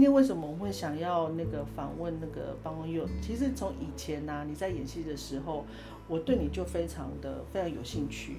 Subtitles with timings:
[0.00, 3.06] 今天为什么我会想要那个访问那个邦文佑？
[3.20, 5.66] 其实从以前呢、你在演戏的时候，
[6.08, 8.38] 我对你就非常的非常有兴趣，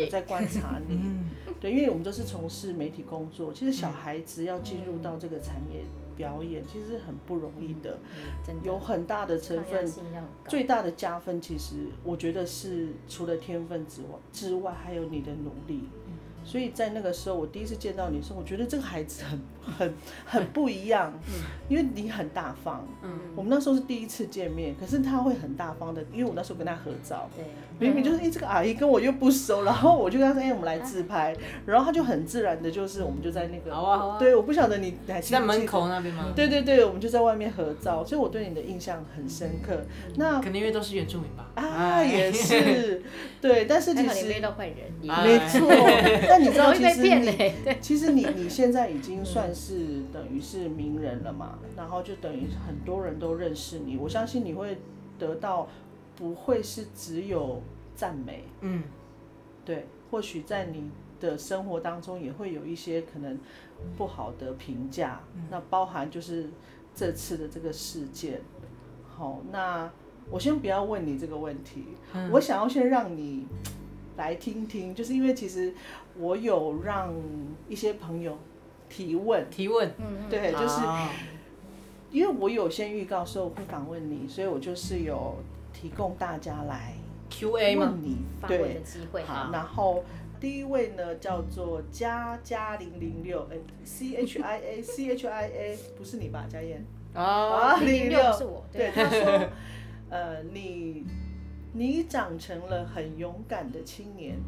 [0.00, 0.98] 有在观察你。
[1.00, 5.84] 嗯， 对，因为我们都是从事媒体工作，其实小孩子要进入到这个产业
[6.16, 7.96] 表演，其实很不容易的，
[8.64, 9.88] 有很大的成分。
[10.48, 15.84] 最大的加分，其实我觉得是除了天分之外之外，还有你的努力。
[16.48, 19.94] 所以在那个时候，我第一次见到你的时候，我觉得这个孩子很很
[20.24, 21.44] 很不一样，嗯。
[21.68, 22.88] 因为你很大方。
[23.02, 27.44] 嗯，我们那时候是第一次见面，可是他会很大方的，因为我那时候跟他合照，对，
[27.78, 34.18] 明明就是哎、诶这个阿姨跟我又不熟，然后我就跟他说哎、我们来自拍，然后他就很自然的，就是我们就在那个，好啊好啊。
[34.18, 36.32] 对，我不晓得你在门口那边吗？
[36.34, 39.84] 对对对，我们就在外面合照，所以我对你的印象很深刻。
[40.16, 41.50] 那肯定因为都是原住民吧。
[41.56, 42.06] 啊哎。
[42.06, 43.02] 也是，
[43.42, 45.68] 对，但是其还好你没遇实到坏人，没错，
[46.38, 54.78] 但你知道其实你其实你你 现在已经算是等于是名人了嘛，然后就等于很多人都认识你，我相信你会
[55.18, 55.68] 得到
[56.14, 57.60] 不会是只有
[57.96, 58.84] 赞美，嗯，
[59.64, 63.36] 对，或许在你的生活当中也会有一些可能
[63.96, 65.20] 不好的评价，
[65.50, 66.50] 那包含就是
[66.94, 68.40] 这次的这个事件。
[69.08, 69.90] 好，那
[70.30, 71.84] 我先不要问你这个问题，
[72.30, 73.46] 我想要先让你
[74.16, 75.74] 来听听，就是因为其实
[76.18, 77.14] 我有让
[77.68, 78.36] 一些朋友
[78.88, 79.88] 提问，提问。
[79.98, 81.10] 嗯，对，就是啊
[82.10, 85.36] 因为我有先预告说我会访问你，所以我就是有
[85.74, 86.94] 提供大家来
[87.28, 87.92] Q&A 吗？
[87.92, 90.02] 问你，发问的，机会，好，然后
[90.40, 96.82] 第一位呢叫做加加零零六，哎，C H I A C H I A，不是你吧，佳燕？
[97.14, 99.48] 哦，零六是我，对，对，他说，
[100.08, 101.04] 呃，你
[101.74, 104.38] 你长成了很勇敢的青年，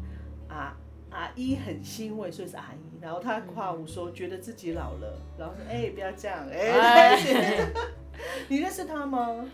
[0.49, 0.75] 啊。
[1.11, 2.99] 阿姨很欣慰，所以是阿姨。
[3.01, 7.71] 然后他夸我说，觉得自己老了，然后说，哎、不要这样，哎、哎
[8.47, 9.45] 你认识他吗？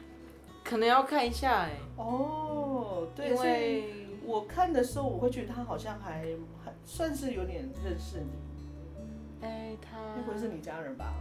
[0.64, 3.94] 可能要看一下哎，哦，对，因所以为
[4.26, 6.26] 我看的时候，我会觉得他好像还
[6.64, 11.14] 还算是有点认识你，哎他那会是你家人吧？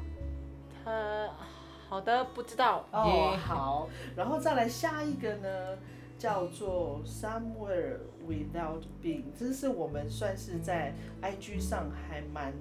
[0.85, 1.31] 他
[1.89, 5.79] 好的不知道哦，好，然后再来下一个呢，
[6.19, 12.53] 叫做 Somewhere Without Being，这是我们算是在 IG 上还蛮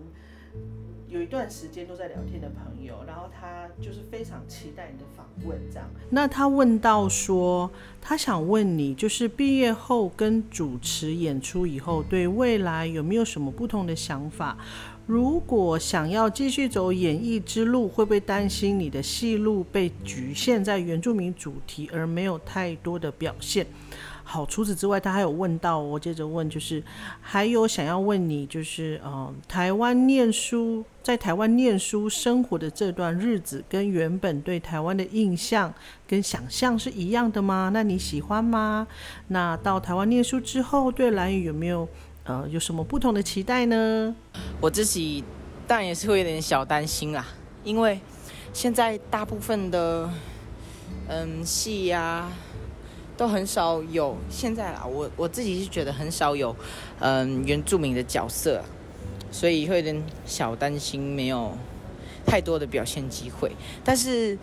[1.08, 5.88] 有一段时间都在聊天的朋友，然后他就是非常期待你的访问，这样。
[6.10, 7.72] 那他问到说，
[8.02, 14.58] 他想问你，就是毕业后跟主持演出以后，对未来有没有什么不同的想法？
[15.06, 23.68] 如果想要继续走演艺之路，会不会担心你的戏路被局限在原住民主题，而没有太多的表现？
[24.24, 26.84] 好，除此之外，他还有问到，我接着问，就是
[27.22, 35.72] 还有想要问你，就是呃，台湾念书，在台湾念书生活的这段日子，跟原本对台湾的印象
[36.08, 37.70] 跟想象是一样的吗？
[37.72, 38.88] 那你喜欢吗？
[39.28, 41.88] 那到台湾念书之后，对蓝屿有没有
[42.24, 44.16] 呃有什么不同的期待呢？
[44.62, 45.24] 我自己
[45.68, 47.26] 当然也是会有点小担心啦，
[47.64, 48.00] 因为
[48.54, 50.10] 现在大部分的
[51.08, 52.32] 嗯戏呀、
[53.18, 56.56] 都很少有，现在啦，我我自己是觉得很少有
[57.00, 58.64] 嗯原住民的角色，
[59.30, 61.56] 所以会有点小担心没有
[62.26, 63.52] 太多的表现机会。
[63.84, 64.38] 但是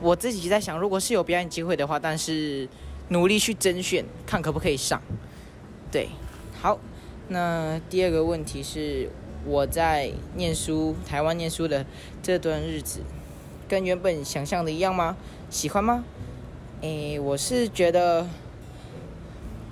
[0.00, 2.68] 我自己在想，如果是有表演机会的话，但是
[3.08, 5.00] 努力去甄选，看可不可以上。
[5.90, 6.08] 对，
[6.60, 6.78] 好。
[7.32, 9.08] 那第二个问题是，
[9.46, 11.86] 我在念书，台湾念书的
[12.20, 13.02] 这段日子，
[13.68, 15.16] 跟原本想象的一样吗？
[15.48, 16.02] 喜欢吗？
[16.80, 18.26] 诶，我是觉得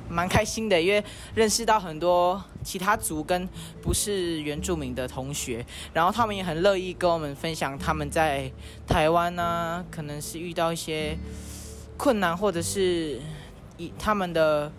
[0.08, 1.02] 蛮开心的，因为
[1.34, 3.48] 认识到很多其他族跟
[3.82, 8.52] 不是原住民的同学，然后他们也很乐意跟我们分享他们在
[8.86, 11.18] 台湾呢、可能是遇到一些
[11.96, 13.18] 困难，或者是
[13.78, 14.70] 以他们的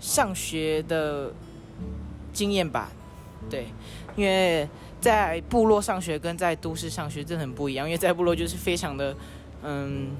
[0.00, 1.32] 上学的
[2.36, 2.92] 经验吧，
[3.48, 3.66] 对，
[4.14, 4.68] 因为
[5.00, 9.16] 在部落上学跟在都市上学真的很不一样，因为在部落就是非常的
[9.62, 10.10] 嗯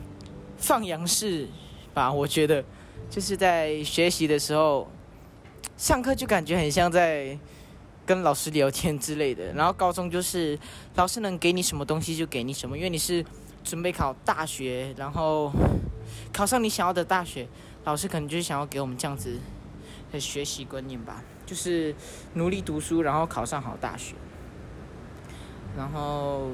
[0.56, 1.46] 放羊式
[1.92, 2.64] 吧，我觉得。
[3.08, 4.90] 就是在学习的时候，
[5.76, 7.38] 上课就感觉很像在
[8.04, 10.58] 跟老师聊天之类的，然后高中就是
[10.96, 13.24] 老师能给你什么东西就给你什么，因为你是
[13.62, 15.52] 准备考大学，然后
[16.32, 17.46] 考上你想要的大学，
[17.84, 19.38] 老师可能就是想要给我们这样子
[20.10, 21.94] 的学习观念吧，就是
[22.34, 24.14] 努力读书，然后考上好大学。
[25.76, 26.50] 然后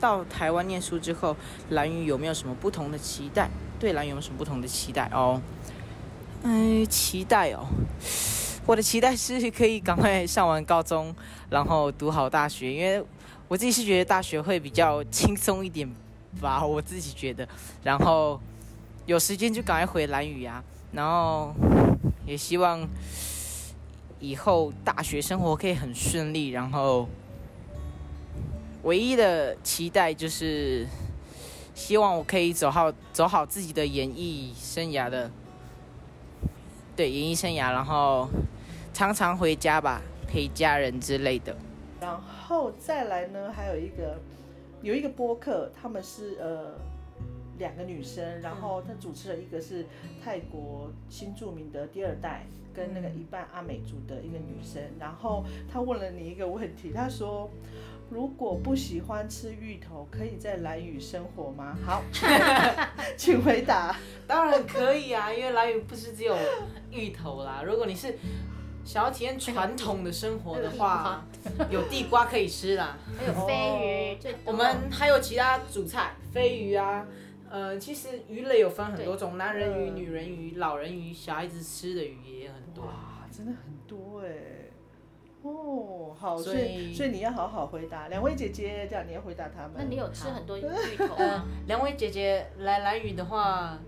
[0.00, 1.36] 到台湾念书之后，
[1.70, 3.48] 蓝屿有没有什么不同的期待？
[3.78, 5.40] 对蓝屿有什么不同的期待哦？
[6.44, 7.66] 嗯，期待哦，
[8.66, 11.14] 我的期待是可以赶快上完高中，
[11.50, 13.04] 然后读好大学，因为
[13.48, 15.88] 我自己是觉得大学会比较轻松一点
[16.40, 17.46] 吧，我自己觉得。
[17.82, 18.40] 然后
[19.06, 20.62] 有时间就赶快回蓝屿啊，
[20.92, 21.54] 然后
[22.24, 22.80] 也希望
[24.22, 26.48] 以后大学生活可以很顺利。
[26.50, 27.08] 然后
[28.84, 30.86] 唯一的期待就是
[31.74, 35.30] 希望我可以走好走好自己的演艺生涯的，
[36.96, 38.28] 对演艺生涯，然后
[38.94, 41.56] 常常回家吧，陪家人之类的。
[42.00, 44.18] 然后再来呢，还有一个
[44.82, 46.74] 有一个播客，他们是呃
[47.58, 49.86] 两个女生，然后她主持了一个是
[50.22, 57.50] 泰国新著名的第二代，跟那个一半阿美族的一个女生，然后她问了你一个问题，她说
[58.10, 61.76] 如果不喜欢吃芋头，可以在蓝屿生活吗？
[61.84, 62.02] 好，
[63.16, 63.96] 请回答。
[64.26, 66.36] 当然可以啊，因为蓝屿不是只有
[66.90, 68.16] 芋头啦，如果你是。
[68.84, 71.24] 想要体验传统的生活的话，
[71.70, 77.06] 有地瓜可以吃啦，还有飞鱼，我们还有其他主菜，飞鱼啊，
[77.52, 82.86] 呃，其实鱼类有分很多种，男人鱼、女人鱼、老人鱼、小孩子吃的鱼也很多。
[82.86, 84.30] 哇，真的很多哎。
[85.42, 89.72] 哦，好，所以所以你要好好回答两位姐姐，这样你要回答他们。
[89.76, 90.62] 那你有吃很多 芋
[90.96, 91.44] 头吗？
[91.66, 93.78] 两位姐姐来蓝屿的话，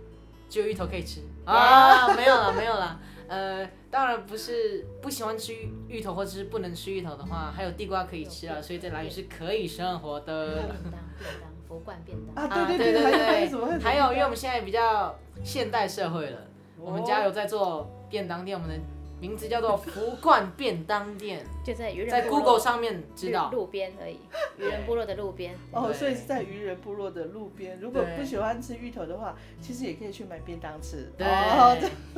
[0.50, 2.14] 只有芋头可以吃啊？
[2.14, 3.00] 没有了，没有了。
[3.28, 5.55] 呃，当然不是不喜欢吃
[5.88, 10.69] 芋头或者是不能吃芋头的话，还有地瓜可以吃啊，所以在蓝屿是可以生活的。
[12.05, 12.44] 便当，便当，佛冠便当。
[12.44, 13.79] 啊，对对对对对。
[13.79, 16.38] 还有，因为我们现在比较现代社会了，
[16.79, 18.82] 我们家有在做便当店，我们的。
[19.21, 24.19] 名字叫做福冠便当店， 就在渔人在 Google 上面知道路边而已，
[24.59, 25.55] 渔人部落的路边。
[25.73, 27.79] 哦，所以是在渔人部落的路边。
[27.81, 31.11] 如果不喜欢吃芋头的话，其实也可以去买便当吃。
[31.17, 31.26] 对，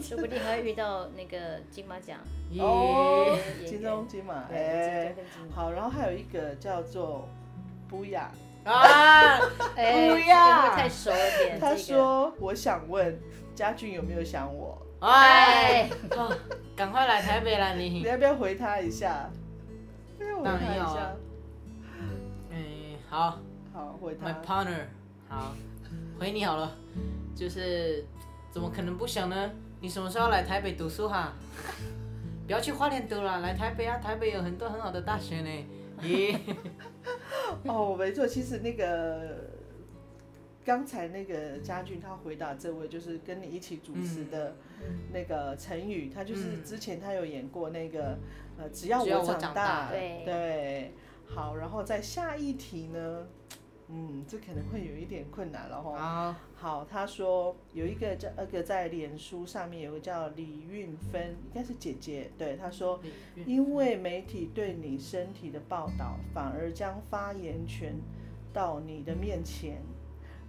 [0.02, 2.18] 说不定还会遇到那个金马奖。
[2.58, 5.14] 哦，金钟金马，哎，
[5.54, 7.28] 好，然后还有一个叫做
[7.86, 8.32] 不雅
[8.66, 9.38] 啊，
[9.74, 11.58] 不要太熟了点。
[11.60, 13.18] 他说：“我想问
[13.54, 15.88] 家俊有没有想我？”哎，
[16.74, 17.74] 赶快来台北啦！
[17.74, 19.30] 你你要不要回他一下？
[20.42, 21.12] 当然要啊。
[22.50, 22.56] 哎，
[23.08, 23.38] 好，
[23.72, 24.28] 好回他。
[24.28, 24.86] My partner，
[25.28, 25.54] 好，
[26.18, 26.72] 回你好了。
[27.36, 28.04] 就是
[28.50, 29.50] 怎么可能不想呢？
[29.80, 31.34] 你什么时候来台北读书哈？
[32.46, 33.98] 不要去花莲读了，来台北啊！
[33.98, 35.66] 台北有很多很好的大学呢。
[36.00, 36.38] 咦？
[37.66, 39.54] 哦，没错，其实那个。
[40.64, 44.56] 刚才那个家俊他回答这位就是跟你一起主持的
[45.12, 48.18] 那个陈宇，他就是之前他有演过那个
[48.58, 49.92] 呃只要我长大，
[50.24, 50.90] 对，
[51.24, 53.28] 好，然后在下一题呢，
[53.88, 56.36] 嗯，这可能会有一点困难了哈。
[56.54, 62.98] 好，他说有一个叫那个在脸书上面有个叫李运芬，应该是姐姐，对，他说
[63.46, 67.94] 因为媒体对你身体的报道，反而将发言权
[68.52, 69.80] 到你的面前。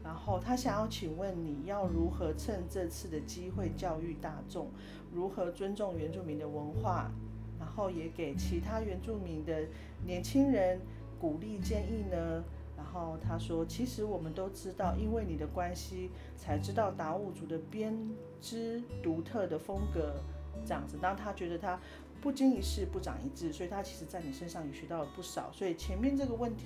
[0.04, 4.72] 然后他想要请问你要如何趁这次的机会教育大众，
[5.14, 7.12] 如何尊重原住民的文化，
[7.60, 9.68] 然后也给其他原住民的
[10.06, 10.80] 年轻人
[11.20, 12.44] 鼓励建议呢？
[12.78, 17.98] 然后他说，其实我们都知道，因为你的关系才知道达悟族的编
[18.40, 20.22] 织独特的风格
[20.66, 20.98] 这样子。
[21.02, 21.80] 当他觉得他
[22.22, 25.50] 不经一事不长一智，所以他其实在你身上也学到了不少。
[25.52, 26.66] 所以前面这个问题。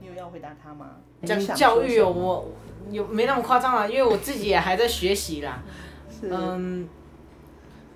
[0.00, 0.96] 你有要回答他吗？
[1.24, 2.48] 讲教育哦，我
[2.90, 3.86] 有没那么夸张啊？
[3.86, 5.62] 因为我自己也还在学习啦。
[6.22, 6.88] 嗯，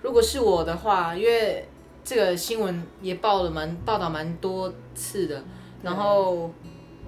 [0.03, 1.67] 如果是我的话，因为
[2.05, 5.43] 这个新闻也报了蛮报道蛮多次的，
[5.83, 6.53] 然后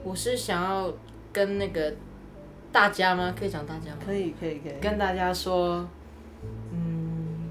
[0.05, 0.93] 我是想要
[1.33, 1.95] 跟那个
[2.73, 3.35] 大家吗？
[3.39, 3.99] 可以讲大家吗？
[4.05, 4.75] 可以可以可以。
[4.81, 5.89] 跟大家说，
[6.73, 7.51] 嗯，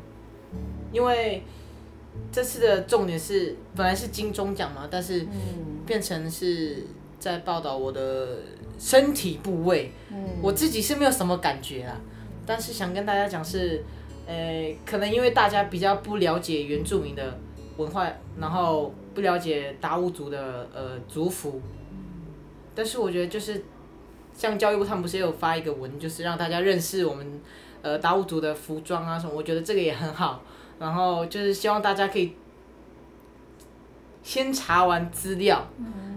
[0.92, 1.44] 因为
[2.32, 5.28] 这次的重点是本来是金钟奖嘛，但是
[5.86, 6.86] 变成是。
[7.20, 8.38] 在报道我的
[8.78, 9.92] 身体部位，
[10.40, 12.00] 我自己是没有什么感觉啊，
[12.46, 13.84] 但是想跟大家讲是，
[14.28, 17.40] 呃，可能因为大家比较不了解原住民的
[17.78, 18.08] 文化，
[18.40, 21.60] 然后不了解达悟族的呃族服，
[22.78, 23.66] 但是我觉得就是
[24.34, 27.42] 像教育部他们不是也有发一个文，就是让大家认识我们
[27.82, 30.44] 呃达悟族的服装啊什么，我觉得这个也很好，
[30.80, 32.34] 然后就是希望大家可以
[34.22, 35.68] 先查完资料，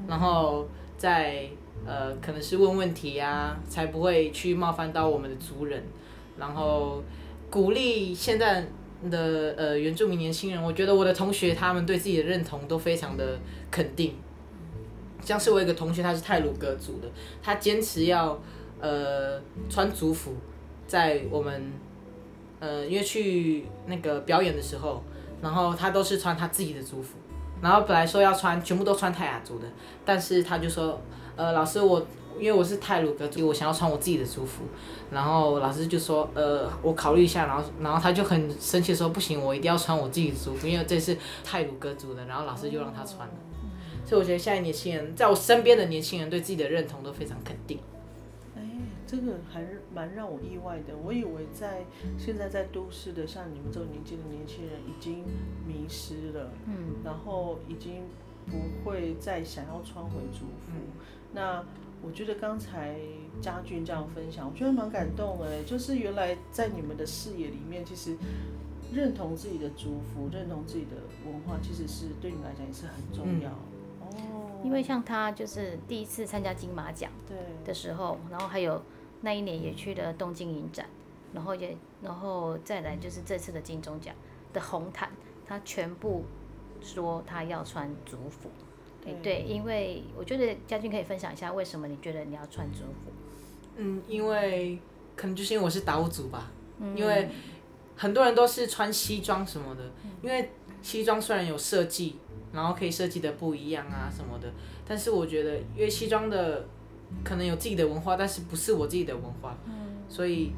[0.07, 0.69] 然后。
[1.01, 1.49] 再
[1.87, 5.83] 呃，可能是问问题呀，才不会去冒犯到我们的族人，
[6.37, 7.03] 然后
[7.49, 8.67] 鼓励现在
[9.11, 10.63] 的呃原住民年轻人。
[10.63, 13.39] 我觉得我的同学他们对自己的认同都非常的
[13.71, 14.15] 肯定。
[15.31, 17.07] 像是我一个同学，他是泰鲁格族的，
[17.41, 18.37] 他坚持要
[18.81, 20.35] 呃穿族服，
[20.89, 21.73] 在我们
[22.59, 25.01] 呃因为去那个表演的时候，
[25.41, 27.17] 然后他都是穿他自己的族服。
[27.63, 29.69] 然后本来说要穿全部都穿泰雅族的，
[30.05, 31.01] 但是他就说，
[31.37, 32.05] 呃，老师我
[32.37, 34.65] 因为我是泰鲁格族，我想要穿我自己的族服，
[35.13, 43.35] 然后老师就说，呃，我考虑一下，然后然后他就很生气说，不行，我一定要穿我自己的族服，因为这是泰鲁格族的，然后老师就让他穿了。
[44.05, 47.79] 所以我觉得现在年轻人，在我身边的年轻人对自己的认同都非常肯定。
[48.57, 48.63] 哎，
[49.07, 50.97] 这个还是蛮让我意外的。
[51.05, 51.85] 我以为在
[52.19, 55.25] 现在在都市的像你们这种年纪的年轻人已经
[55.67, 58.03] 迷失了，嗯，然后已经
[58.47, 60.73] 不会再想要穿回族服。
[61.33, 61.65] 那
[62.03, 62.99] 我觉得刚才
[63.43, 65.63] 家俊这样分享，我觉得蛮感动哎。
[65.65, 68.17] 就是原来在你们的视野里面，其实
[68.93, 73.51] 认同自己的族服、认同自己的文化，其实是对你来讲也是很重要。
[73.51, 73.59] 哦，
[74.65, 78.83] 因为像他就是第一次参加金马奖对的时候，然后还有
[79.23, 80.87] 那一年也去了东京影展，
[81.33, 84.15] 然后也然后再来就是这次的金钟奖
[84.53, 85.11] 的红毯，
[85.47, 86.25] 他全部
[86.81, 88.51] 说他要穿族服。
[89.03, 93.11] 对，对，因为我觉得家俊可以分享一下为什么你觉得你要穿族服？
[93.77, 94.79] 嗯，因为
[95.17, 97.31] 可能就是因为我是达悟族吧，嗯因为
[97.97, 99.91] 很多人都是穿西装什么的，
[100.23, 100.51] 因为
[100.83, 102.19] 西装虽然有设计，
[102.53, 104.53] 然后可以设计的不一样啊什么的，
[104.85, 106.67] 但是我觉得因为西装的
[107.23, 109.57] 可能有自己的文化，但是不是我自己的文化，
[110.09, 110.51] 所以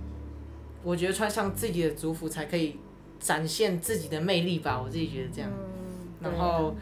[0.82, 2.78] 我觉得穿上自己的族服才可以
[3.20, 5.50] 展现自己的魅力吧，我自己觉得这样，
[6.20, 6.74] 嗯，然后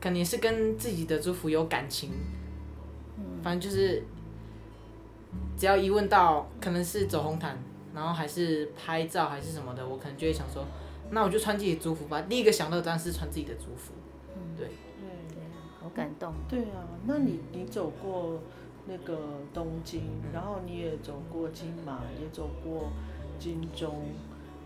[0.00, 2.10] 肯定是跟自己的族服有感情，
[3.42, 4.02] 反正就是
[5.58, 7.58] 只要一问到可能是走红毯，
[7.94, 10.64] 然后还是拍照还是什么的，我可能就会想说，
[11.10, 12.22] 那我就穿自己的族服吧。
[12.22, 13.92] 第一个想到当然是穿自己的族服。
[14.56, 15.42] 对，对。
[15.80, 16.34] 好感动。
[16.48, 18.40] 对啊，那你你走过
[18.86, 19.16] 那个
[19.54, 20.02] 东京，
[20.32, 22.90] 然后你也走过金马，也走过
[23.38, 24.06] 金钟，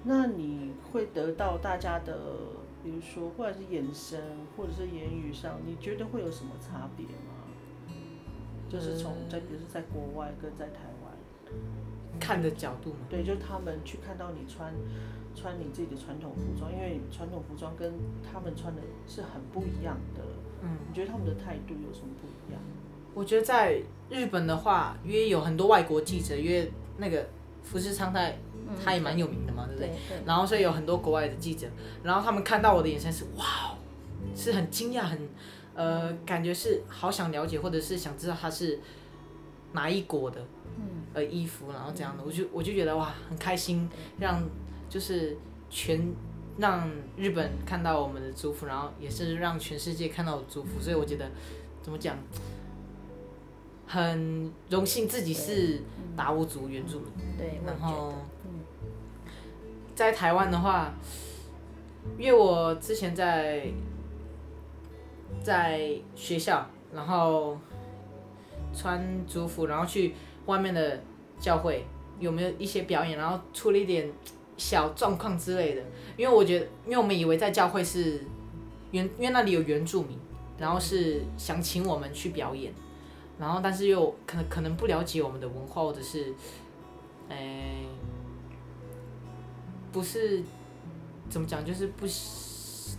[0.05, 2.17] 那你会得到大家的，
[2.83, 4.19] 比如说或者是眼神
[4.57, 7.93] 或者是言语上，你觉得会有什么差别吗？
[8.71, 11.13] 就是从在比如说在国外跟在台湾，
[12.19, 13.01] 看的角度嘛。
[13.11, 14.73] 对，就他们去看到你穿
[15.35, 20.23] 穿你自己的传统服装，因为传统服装跟他们穿的是很不一样的。
[20.63, 22.61] 嗯，你觉得他们的态度有什么不一样？
[23.15, 27.29] 我觉得在日本的话，因为有很多外国记者，因为那个
[27.63, 28.39] 福士昌太
[28.83, 29.89] 他也蛮有名的嘛，对不对？
[29.89, 31.67] 对对，然后所以有很多国外的记者，
[32.03, 33.77] 然后他们看到我的眼神是哇哦，
[34.35, 35.29] 是很惊讶，很
[35.75, 38.79] 呃，感觉是好想了解，或者是想知道他是
[39.73, 40.41] 哪一国的
[40.77, 44.43] 嗯，呃衣服，然后这样的，我就我就觉得哇，很开心，让
[44.93, 45.35] 就是
[45.71, 46.13] 全
[46.59, 51.31] 让日本看到我们的族服，然后也是让全世界看到我族服，所以我觉得
[51.81, 52.15] 怎么讲，
[53.87, 55.81] 很荣幸自己是
[56.15, 57.09] 达悟族原住民。
[57.39, 58.13] 对，然后，
[58.45, 58.61] 嗯
[59.95, 60.93] 在台湾的话，
[62.19, 63.67] 因为我之前在
[65.43, 67.57] 在学校，然后
[68.75, 71.03] 穿族服，然后去外面的
[71.39, 71.87] 教会
[72.21, 74.13] 有没有一些表演，然后出了一点
[74.63, 75.83] 小状况之类的。
[76.17, 78.23] 因为我觉得，因为我们以为在教会是
[78.93, 80.17] 原，因为那里有原住民，
[80.59, 82.73] 然后是想请我们去表演，
[83.39, 86.33] 然后但是又可能可能不了解我们的文化，或者是，
[87.29, 87.87] 诶、
[89.91, 90.43] 不是
[91.29, 92.07] 怎么讲，就是不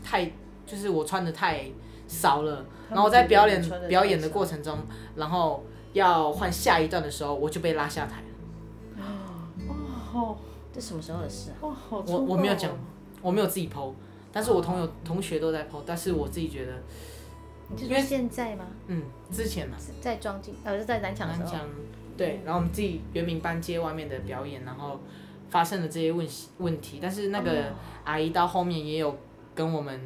[0.04, 0.26] 太，
[0.66, 1.66] 就是我穿的太
[2.08, 4.78] 少了，然后在表演表演的过程中，
[5.16, 8.33] 然后要换下一段的时候，我就被拉下台了。
[10.74, 11.56] 哦，这什么时候的事啊？
[11.62, 12.72] 哇，好我我没有讲，
[13.22, 13.94] 我没有自己剖，
[14.32, 16.74] 但是我同有同学都在剖，但是我自己觉得，
[17.70, 18.66] 你是说因为现在吗？
[18.88, 21.46] 嗯，之前嘛、在装进呃，是在南墙的时候。
[21.46, 21.70] 南墙，
[22.18, 25.00] 对，然后我们自己原名班街外面的表演，然后
[25.50, 26.28] 发生了这些问
[26.58, 27.74] 问题，但是那个哦
[28.06, 29.16] 阿姨到后面也有
[29.56, 30.00] 跟我们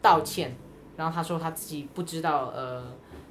[0.00, 0.56] 道歉，
[0.96, 2.84] 然后她说她自己不知道呃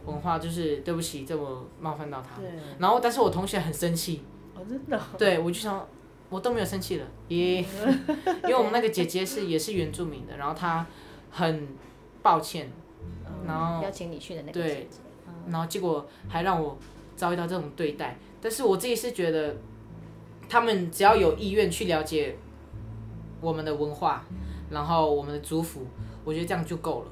[0.06, 2.42] 文化，就是对不起这么冒犯到她，
[2.80, 4.22] 然后但是我同学很生气，
[4.56, 5.86] 哦，真的哦，对我就想
[6.34, 7.63] 我都没有生气了，耶，
[8.44, 10.84] 因为我们那个姐姐是也是原住民的，然后她
[11.30, 11.68] 很
[12.24, 12.72] 抱歉，
[13.46, 14.98] 然后邀请你去的那个对姐姐，
[15.48, 16.75] 然后结果还让我
[17.16, 18.18] 遭遇到这种对待。
[18.42, 19.56] 但是我自己是觉得，
[20.50, 22.36] 他们只要有意愿去了解
[23.40, 24.25] 我们的文化，
[24.72, 25.86] 然后我们的族服，
[26.25, 27.08] 我觉得这样就够了。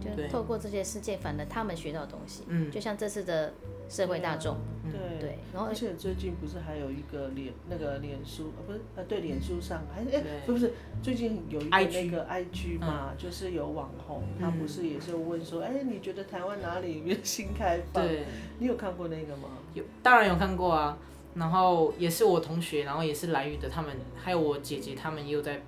[0.00, 3.52] 就对透过这些事件，反正他们学到的东西，嗯就像这次的
[3.92, 4.56] 社会大众，
[4.90, 10.72] 对对，然后而且最近不是还有一个脸那个脸书啊不是呃对脸书上还是哎对不是
[11.02, 18.02] 最近有一个 IG 那个 IG 嘛，就是有网红，他不是也是问说哎你觉得台湾哪里有新开放？
[18.02, 18.24] 对，
[18.58, 19.50] 你有看过那个吗？
[19.74, 20.96] 有当然有看过啊。
[21.34, 25.62] 然后也是我同学，然后也是蓝屿的，他们还有我姐姐，他们也有在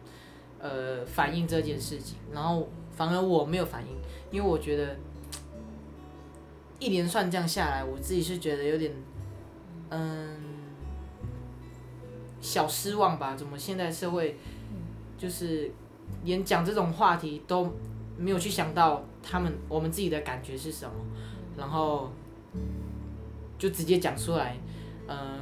[0.59, 2.19] 呃反映这件事情。
[2.35, 3.97] 然后反而我没有反应，
[4.31, 4.95] 因为我觉得
[6.85, 8.93] 一连串这样下来，我自己是觉得有点，
[9.89, 10.37] 嗯，
[12.43, 13.35] 小失望吧。
[13.35, 14.37] 怎么现在社会
[15.17, 15.71] 就是
[16.25, 17.73] 连讲这种话题都
[18.19, 20.93] 没有去想到他们我们自己的感觉是什么，
[21.57, 22.11] 然后
[23.57, 24.59] 就直接讲出来，
[25.09, 25.41] 嗯，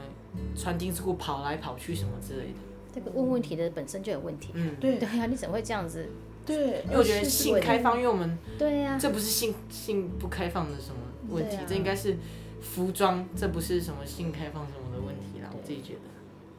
[0.56, 2.54] 穿丁字裤跑来跑去什么之类的。
[2.94, 4.50] 这个问问题的本身就有问题。
[4.54, 6.06] 嗯，对对呀、你怎么会这样子？
[6.46, 10.96] 对，因为我觉得性开放，因为我们对呀、这不是性性不开放的什么
[11.32, 12.16] 问题，啊这应该是
[12.60, 16.00] 服装，这不是什么性开放什么的问题啦，我自己觉得。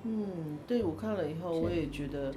[0.05, 2.33] 嗯，对我看了以后，我也觉得，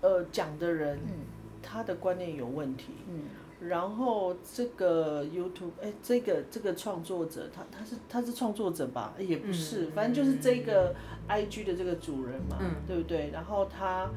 [0.00, 1.24] 呃，讲的人嗯
[1.60, 3.22] 他的观念有问题，嗯，
[3.68, 9.14] 然后这个 YouTube，哎，这个这个创作者，他他是他是创作者吧？
[9.18, 10.94] 哎也不是，嗯反正就是这个
[11.28, 13.30] IG 的这个主人嘛，嗯对不对？
[13.32, 14.08] 然后他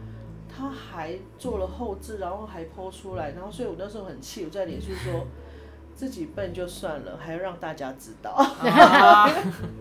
[0.47, 5.25] 他还做了后置，然后还剖出来，然后所以我那时候很气，我在脸书说。
[5.97, 8.29] 自己笨就算了，还要让大家知道。
[8.31, 9.27] 啊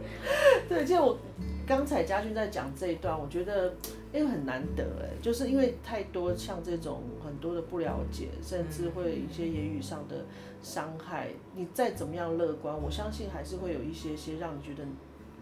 [0.67, 1.19] 对，就我
[1.67, 3.75] 刚才嘉俊在讲这一段，我觉得
[4.15, 10.25] 因为很难得哎，就是因为太多像这种很多的不了解，甚至会有一些言语上的
[10.63, 11.29] 伤害。
[11.55, 14.83] 你再怎么样乐观，我相信还是会有一些些让你觉得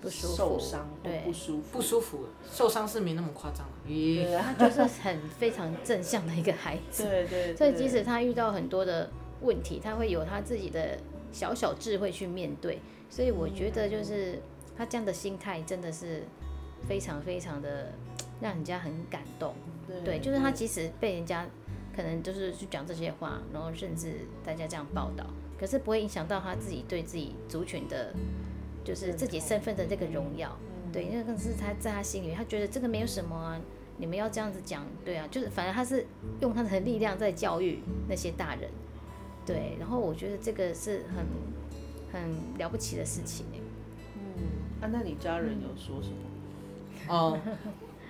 [0.01, 1.79] 不舒服受伤对不舒服。
[1.79, 3.65] 不舒服，受伤是没那么夸张。
[3.87, 7.05] 咦，对啊，他就是很非常正向的一个孩子。
[7.05, 7.55] 对对。
[7.55, 9.09] 所以即使他遇到很多的
[9.45, 10.99] 问题，他会有他自己的
[11.31, 12.81] 小小智慧去面对。
[13.09, 14.41] 所以我觉得就是
[14.77, 16.25] 他这样的心态真的是
[16.89, 17.93] 非常非常的
[18.41, 19.55] 让人家很感动。
[20.05, 21.47] 对，就是他即使被人家
[21.95, 25.25] 可能就是去讲这些话，然后甚至大家这样报道，
[25.59, 28.13] 可是不会影响到他自己对自己族群的，
[28.83, 30.57] 就是自己身份的这个荣耀。
[30.93, 33.61] 对，那个是他在他心里面，他觉得这个没有什么啊，
[33.99, 36.07] 你们要这样子讲，对啊，就是反正他是
[36.41, 38.71] 用他的力量在教育那些大人，
[39.47, 41.25] 对，然后我觉得这个是很
[42.13, 43.61] 很了不起的事情欸。
[44.17, 46.17] 嗯，啊，那你家人有说什么？
[47.07, 47.39] 哦，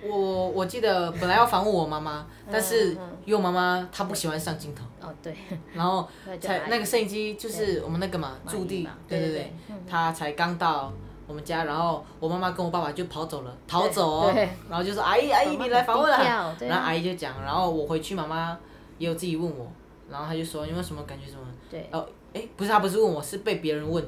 [0.07, 2.91] 我我记得本来要访问我妈妈，但是
[3.25, 5.35] 因为我妈妈她不喜欢上镜头，哦，对，
[5.73, 6.07] 然后
[6.39, 9.53] 才那个摄影机就是我们那个嘛驻地嘛，对对对。
[9.89, 10.93] 她才刚到
[11.27, 18.57] 我们家，然后我妈妈跟我爸爸就跑走了，逃走哦对，然后就说阿姨阿姨你来访问了，然后阿姨就讲，然后我回去妈妈
[18.97, 19.69] 也有自己问我，
[20.09, 24.03] 然后他就说有没有什么感觉什么，对，哦，哎不是他不是问我是被别人问，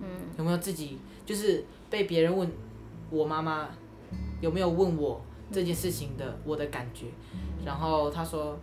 [0.00, 0.06] 嗯，
[0.36, 2.50] 有没有自己就是被别人问
[3.10, 3.68] 我妈妈
[4.40, 7.06] 有没有问我这件事情的我的感觉，
[7.64, 8.58] 然后他说。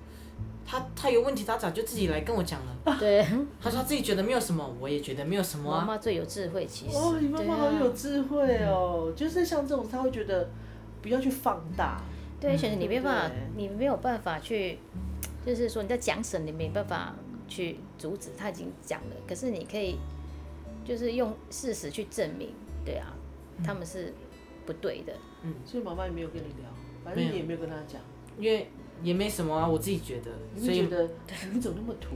[0.67, 2.76] 他他有问题，他早就自己来跟我讲了。
[3.00, 3.24] 对，
[3.62, 5.82] 他说他自己觉得没有什么，我也觉得没有什么啊。
[5.82, 10.50] 妈妈最有智慧，其实，哦，你妈妈好有啊，智慧哦，就是像这种，他会觉得
[11.04, 12.02] 不要去放大。
[12.41, 14.80] 对，选择你没办法，你没有办法去，
[15.46, 17.14] 就是说你在讲什么，你没办法
[17.48, 19.98] 去阻止，他已经讲了，可是你可以，
[20.84, 22.50] 就是用事实去证明，
[22.84, 23.14] 对啊，
[23.64, 24.14] 他们是
[24.66, 26.68] 不对的，嗯所以妈妈也没有跟你聊，
[27.04, 28.02] 反正你也没有跟他讲，
[28.40, 28.68] 因为
[29.04, 31.10] 也没什么啊，我自己觉得，所以你会觉得
[31.54, 32.16] 你怎么那么土？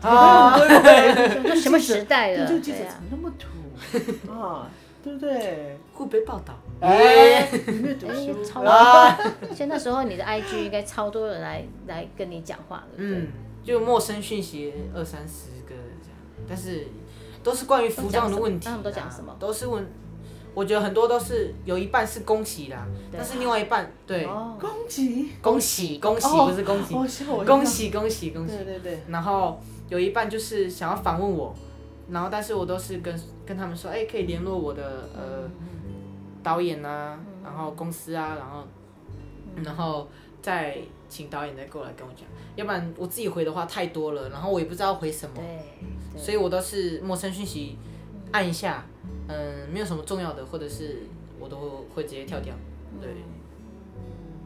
[0.00, 1.50] 啊，对不对？
[1.50, 4.70] 都什么时代了，对，就记者对啊怎么，那么土啊？
[5.04, 5.76] 对不对？
[5.92, 6.58] 会被报道。
[6.80, 9.14] 哎，你没有读哎 书超啊？
[9.54, 13.28] 所以那时候你的 IG 应该超多人来来跟你讲话嗯，
[13.62, 16.16] 就陌生讯息二三十个这样，
[16.48, 16.86] 但是
[17.42, 18.70] 都是关于服装的问题啊。
[18.70, 19.86] 他们都讲什么都是问，
[20.54, 25.30] 我觉得很多都是有一半是恭喜啦，但是另外一半对哦，恭喜！
[25.42, 27.06] 恭喜恭喜哦不是恭喜，恭！
[27.08, 28.56] 喜恭喜恭喜。
[28.56, 31.54] 对对对，然后有一半就是想要访问我，
[32.08, 33.14] 然后但是我都是跟
[33.46, 35.48] 跟他们说，哎，可以联络我的呃
[36.42, 38.66] 导演啊，然后公司啊，然后
[39.64, 40.08] 然后
[40.42, 42.24] 再请导演再过来跟我讲，
[42.56, 45.42] 要不然我自己回的话太多了，然后我也不知道回什么，
[46.16, 47.76] 所以我都是陌生讯息
[48.32, 48.84] 按一下，
[49.28, 51.02] 嗯，没有什么重要的，或者是
[51.38, 52.54] 我都会直接跳掉，
[53.00, 53.10] 对。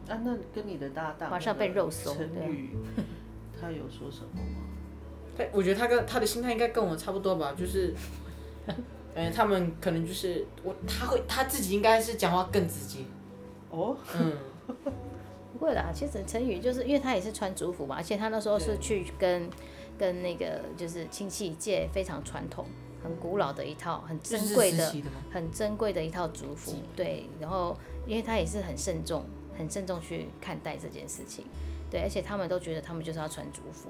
[0.07, 2.69] 啊，那跟你的搭档马上被肉搜陈宇，
[3.59, 4.61] 他有说什么吗？
[5.35, 7.91] 他我觉得他跟他的心态应该跟我差不多吧，就是，
[9.15, 12.99] 呃，他们可能就是我，他会他自己应该是讲话更直接，
[13.71, 14.33] 哦，嗯，
[15.57, 19.49] 不会啦，其实陈宇就是因为他也是穿族服嘛，而且他那时候是去跟
[19.97, 22.65] 跟那个就是亲戚借非常传统、
[23.01, 24.93] 很古老的一套很珍贵的？
[25.31, 29.23] 很珍贵的一套族服，对，然后因为他也是很慎重、
[29.57, 31.45] 很慎重去看待这件事情，
[31.89, 33.87] 对，而且他们都觉得他们就是要穿族服，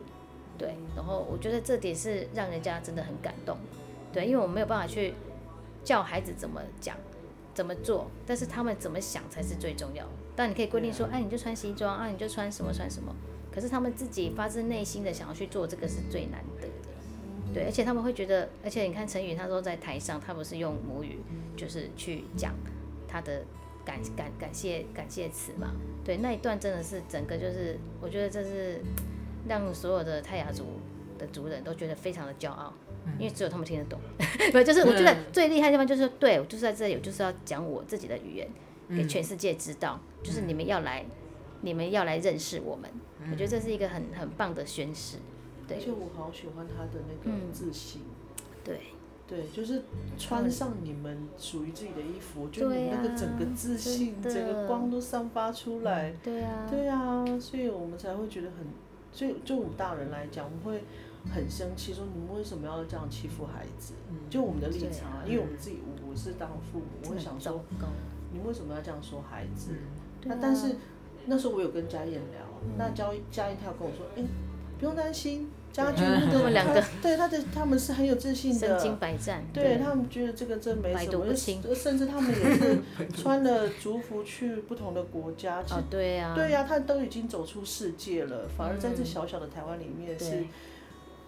[0.56, 3.58] 对，然后我觉得这点是让人家真的很感动，
[4.15, 5.13] 对，因为我没有办法去
[5.84, 6.95] 教孩子怎么讲、
[7.54, 10.12] 怎么做，但是他们怎么想才是最重要的。
[10.38, 13.13] 但你可以规定说，哎，你就穿西装啊，你就穿什么穿什么，
[13.51, 17.54] 可是他们自己发自内心的想要去做这个是最难得的。
[17.54, 21.19] 对，而且他们会觉得，而且你看陈宇，他说在台上，他不是用母语，
[21.58, 22.54] 就是去讲
[23.06, 23.43] 他的
[23.84, 25.71] 感感感谢感谢词嘛。
[26.06, 28.80] 对，那一段真的是整个就是，我觉得这是
[29.49, 30.65] 让所有的泰雅族
[31.17, 32.73] 的族人都觉得非常的骄傲，
[33.20, 34.00] 因为只有他们听得懂。
[34.52, 38.48] 不，就是我觉得最厉害的地方就是，对我就是在这里，我就是要讲我自己的语言
[38.89, 41.06] 给全世界知道，就是你们要来，
[41.62, 42.89] 你们要来认识我们。
[43.32, 45.18] 我觉得这是一个很很棒的宣誓。
[45.68, 48.02] 对而且我好喜欢他的那个嗯自信。
[48.63, 48.80] 对，
[49.28, 49.82] 对，就是
[50.15, 56.13] 穿上你们属于自己的衣服，我觉得你对那个整个啊自信，整个光都散发出来。
[56.24, 58.68] 对啊，对啊，所以我们才会觉得很，
[59.12, 60.84] 所以就我们大人来讲，我们会
[61.34, 63.94] 很生气，说你们为什么要这样欺负孩子？
[64.30, 67.88] 就我们的立场啊，啊因为我们自己，我我是当父母，我会想说，糕。
[68.32, 69.72] 你们为什么要这样说孩子？
[70.26, 70.76] 那但是
[71.26, 72.42] 那时候我有跟嘉燕聊，
[72.78, 74.24] 那嘉嘉燕她有跟我说，哎、
[74.78, 78.98] 不用担心，家军的 他们两个对他的他们是很有自信身经的。
[78.98, 81.34] 百战，对他们觉得这个真没什么，
[81.74, 82.82] 甚至他们也是
[83.16, 90.44] 穿了族服去不同的国家，其实哦，对呀，对呀、他都已经走出世界了，反而在这嗯小小的台湾里面是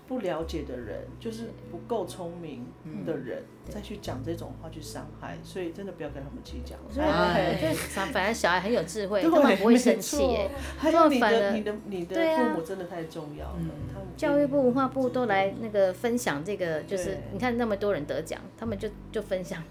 [0.07, 2.65] 不了解的人，就是不够聪明
[3.05, 3.75] 的人，对。
[3.75, 6.75] 再去讲这种话去伤害，所以真的不要跟他们计较。
[6.89, 7.73] 所以哎。
[7.73, 10.31] 反反正小孩很有智慧，对他们不会生气错。
[10.31, 10.49] 耶。
[10.77, 13.55] 还有你的、你的、你的父母真的太重要了。
[13.59, 13.69] 嗯。
[13.93, 19.61] 他们教育部、文化部都来那个分享这个，就是你看那么多人得奖，他们就就分享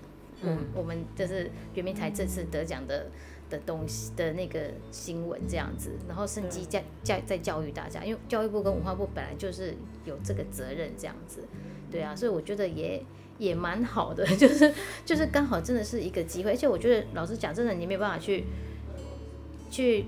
[0.42, 0.66] 我们嗯。
[0.74, 3.06] 我们就是圆明台这次得奖的
[3.48, 9.74] 的东西的那个新闻这样子，然后趁机教教在教育大家，因为教育部跟文化部本来就是
[10.06, 11.44] 有这个责任这样子，
[11.90, 13.04] 对啊，所以我觉得也。
[13.38, 14.72] 也蛮好的， 就是
[15.04, 18.44] 就是刚好真的是一个机会，而且我觉得老实讲，真的你没有办法去
[19.70, 20.06] 去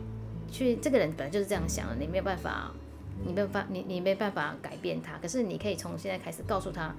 [0.51, 2.73] 去，这个人本来就是这样想的，你没有办法，
[3.27, 6.97] 你没有办你你没办法改变他，可是你可以从现在开始告诉他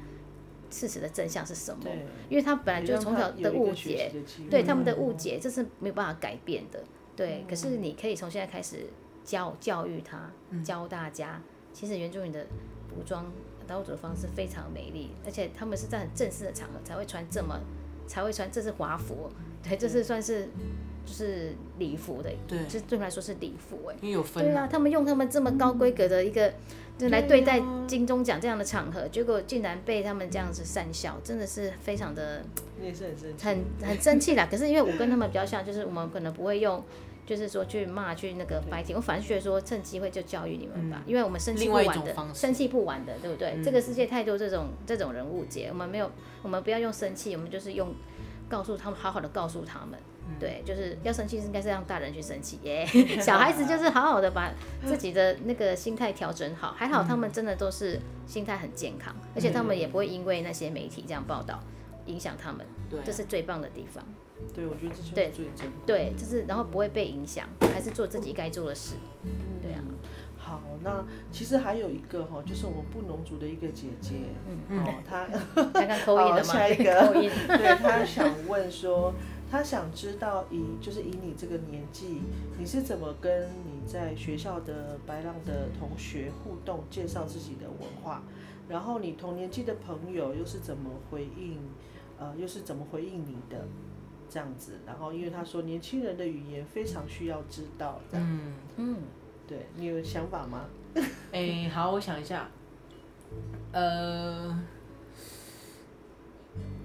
[0.69, 1.83] 事实的真相是什么，
[2.29, 6.79] 因为他本来就是从小的误解，解对他们的误解，这是没有办法改变的。
[7.15, 8.85] 对，可是你可以从现在开始
[9.23, 10.31] 教教育他，
[10.63, 11.41] 教大家，
[11.73, 12.45] 其实原住民的
[12.89, 13.32] 服装
[13.67, 17.60] 导主的方式非常美丽，而且他们是在很正式的场合才会穿这么，
[18.08, 19.30] 才会穿，这是华服，
[19.63, 20.49] 对，这是算是
[21.06, 23.95] 就是礼服的，对这对他们来说是礼服，哎。
[24.02, 26.54] 因为有分对啊，他们用他们这么高规格的一个，
[26.97, 32.43] 就来对待金钟奖这样的场合，结果竟然被他们这样子讪笑，真的是非常的
[32.80, 33.45] 你也是很生气。
[33.45, 34.47] 很很生气啦。
[34.49, 36.84] 可是因为我跟他们比较像，就是我们可能不会用，
[37.29, 43.61] 就是说去骂去那个 fighting，我反而觉得说趁机会就教育你们吧，因为我们生气不完的，生气不完的，对不对？
[43.63, 46.09] 这个世界太多这种这种人误解，我们没有，
[46.41, 47.93] 我们不要用生气，我们就是用
[48.49, 49.99] 告诉他们，好好的告诉他们。
[50.39, 52.83] 对，就是要生气，应该是让大人去生气耶。
[53.21, 54.51] 小孩子就是好好的把
[54.83, 61.59] 自己的那个心态调整好，还好他们真的都是心态很健康，而且他们也不会因为那些媒体这样报道
[62.07, 62.65] 影响他们，
[63.05, 64.03] 这是最棒的地方。
[64.54, 65.71] 对，我觉得这就是对最珍贵。
[65.86, 68.95] 对，就是然后不会被影响，还是做自己该做的事。
[69.62, 69.84] 对啊，
[70.38, 74.15] 好，那其实还有一个哈，就是我们布农族的一个姐姐，
[74.69, 75.28] 嗯哦，她
[75.73, 76.43] 刚刚扣印了吗？
[76.43, 77.13] 好下一 个。
[77.58, 79.13] 对她想问说，
[79.52, 82.21] 她想知道以就是以你这个年纪，
[82.58, 88.23] 你是怎么跟你在学校的白浪的同学互动，介绍自己的文化，
[88.67, 91.60] 然后你同年纪的朋友又是怎么回应，
[92.17, 93.67] 呃，又是怎么回应你的？
[94.29, 98.97] 这样子，然后因为他说年轻人的语言非常需要知道，这样，嗯，嗯，
[99.47, 100.65] 对你有想法吗？
[101.31, 102.49] 哎、好，我想一下，
[103.71, 104.59] 呃，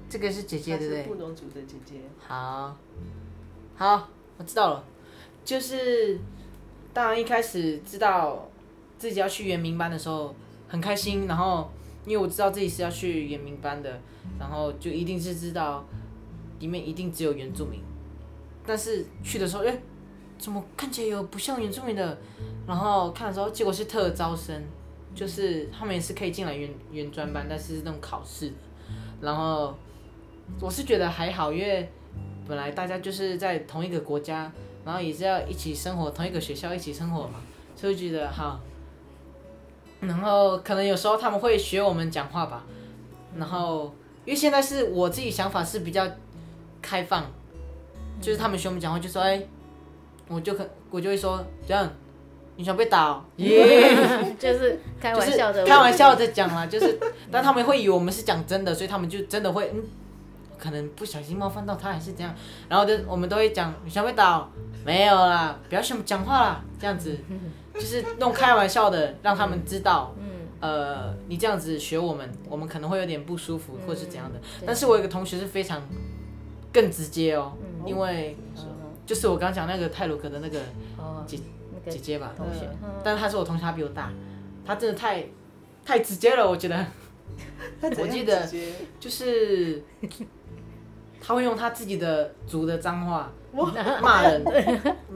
[0.09, 1.03] 这个是姐姐她对不对？
[1.03, 2.77] 是布农族的姐姐，好，
[3.77, 4.85] 好，我知道了，
[5.45, 6.19] 就是
[6.93, 8.49] 当然一开始知道
[8.99, 10.35] 自己要去原民班的时候
[10.69, 11.71] 很开心，然后
[12.07, 14.01] 因为我知道自己是要去原民班的，
[14.39, 15.85] 然后就一定是知道
[16.59, 17.81] 里面一定只有原住民，
[18.67, 19.79] 但是去的时候，哎、
[20.39, 22.19] 怎么看起来有不像原住民的？
[22.67, 24.63] 然后看的时候，结果是特招生，
[25.15, 28.55] 就是他们也是可以进来原原专班，但是是那种考试的。
[29.21, 29.75] 然后
[30.61, 31.89] 我是觉得还好，因为
[32.47, 34.51] 本来大家就是在同一个国家，
[34.85, 37.41] 然后也是要一起生活，同一个学校一起生活嘛，
[37.77, 38.61] 所以觉得好。
[40.01, 42.65] 然后可能有时候他们会学我们讲话吧，
[43.37, 43.95] 然后
[44.27, 46.07] 因为现在是我自己想法是比较
[46.85, 47.25] 开放，
[48.21, 49.43] 就是他们学我们讲话就说哎，
[50.29, 51.91] 我就可我就会说这样，
[52.57, 53.25] 你想被打、哦？
[53.37, 53.97] 耶、
[54.39, 59.83] 就是开就是玩笑的，开玩笑的讲啦，就是，但他们会以为我们是讲真的，所以他们就真的会，嗯，
[60.59, 62.35] 可能不小心冒犯到他还是怎样，
[62.69, 64.49] 然后就我们都会讲，你想被打哦？
[64.85, 67.17] 没有啦，不要想讲话啦，这样子，
[67.73, 70.25] 就是弄开玩笑的，让他们知道，嗯，
[70.61, 74.39] 呃，你这样子学我们，我们可能会有点不舒服，或是怎样的。
[74.61, 75.83] 对但是我有个同学是非常
[76.75, 78.67] 更直接哦，嗯因为嗯
[79.07, 80.59] 就是我刚刚讲那个泰鲁格的那个
[80.99, 81.39] 哦，姐
[81.73, 84.11] 那个姐姐吧，同学，嗯但是她是我同学，她比我大，
[84.67, 85.25] 她真的太
[85.87, 86.85] 太直接了，我觉得。
[87.99, 88.47] 我记得
[89.01, 89.83] 就是
[91.21, 93.33] 他会用他自己的族的脏话
[94.01, 94.45] 骂人，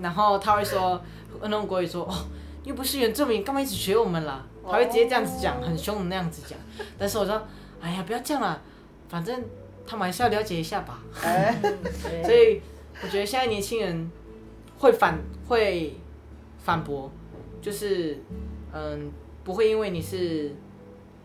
[0.01, 1.01] 然后他会说
[1.43, 2.15] 那种国语说哦，
[2.65, 4.45] 又不是原住民，干嘛一直学我们啦？
[4.65, 6.59] 他会直接这样子讲，很凶的那样子讲。
[6.99, 7.41] 但是我说，
[7.81, 8.61] 哎呀，不要这样啦，
[9.09, 9.45] 反正
[9.89, 11.01] 他们还是要了解一下吧。
[12.23, 12.61] 所以
[13.03, 14.11] 我觉得现在年轻人
[14.79, 15.97] 会反会
[16.59, 17.11] 反驳，
[17.63, 18.19] 就是
[18.73, 19.11] 嗯，
[19.43, 20.53] 不会因为你是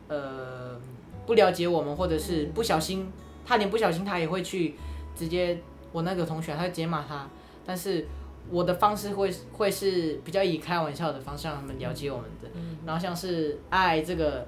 [0.08, 0.80] 呃
[1.26, 3.12] 不了解我们，或者是不小心，
[3.46, 4.76] 他连不小心他也会去
[5.16, 5.60] 直接
[5.92, 7.28] 我那个同学，他会直接骂他，
[7.66, 8.08] 但是。
[8.52, 12.50] 我的方式会会是比较以开玩笑的方式让他们了解我们的，
[12.86, 14.46] 然后像是爱这个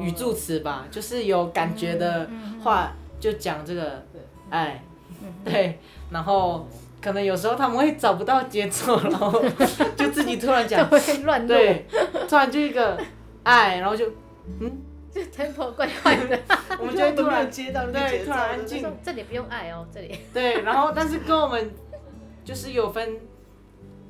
[0.00, 2.28] 语助词吧，就是有感觉的
[2.60, 4.02] 话就讲这个
[4.50, 4.82] 爱，
[5.44, 5.78] 对，
[6.10, 6.66] 然后
[7.02, 9.42] 可能有时候他们会找不到节奏，然后
[9.96, 10.88] 就自己突然讲，
[11.24, 11.86] 乱，对，
[12.28, 12.98] 突然就一个
[13.42, 14.06] 爱，然后就
[14.60, 14.82] 嗯？
[15.10, 16.38] 就 tempo 怪怪的。
[16.78, 18.96] 我们就突然接到那个对节奏突然安静。
[19.02, 20.14] 这里不用爱哦，这里。
[20.34, 21.70] 对，然后但是跟我们
[22.44, 23.18] 就是有分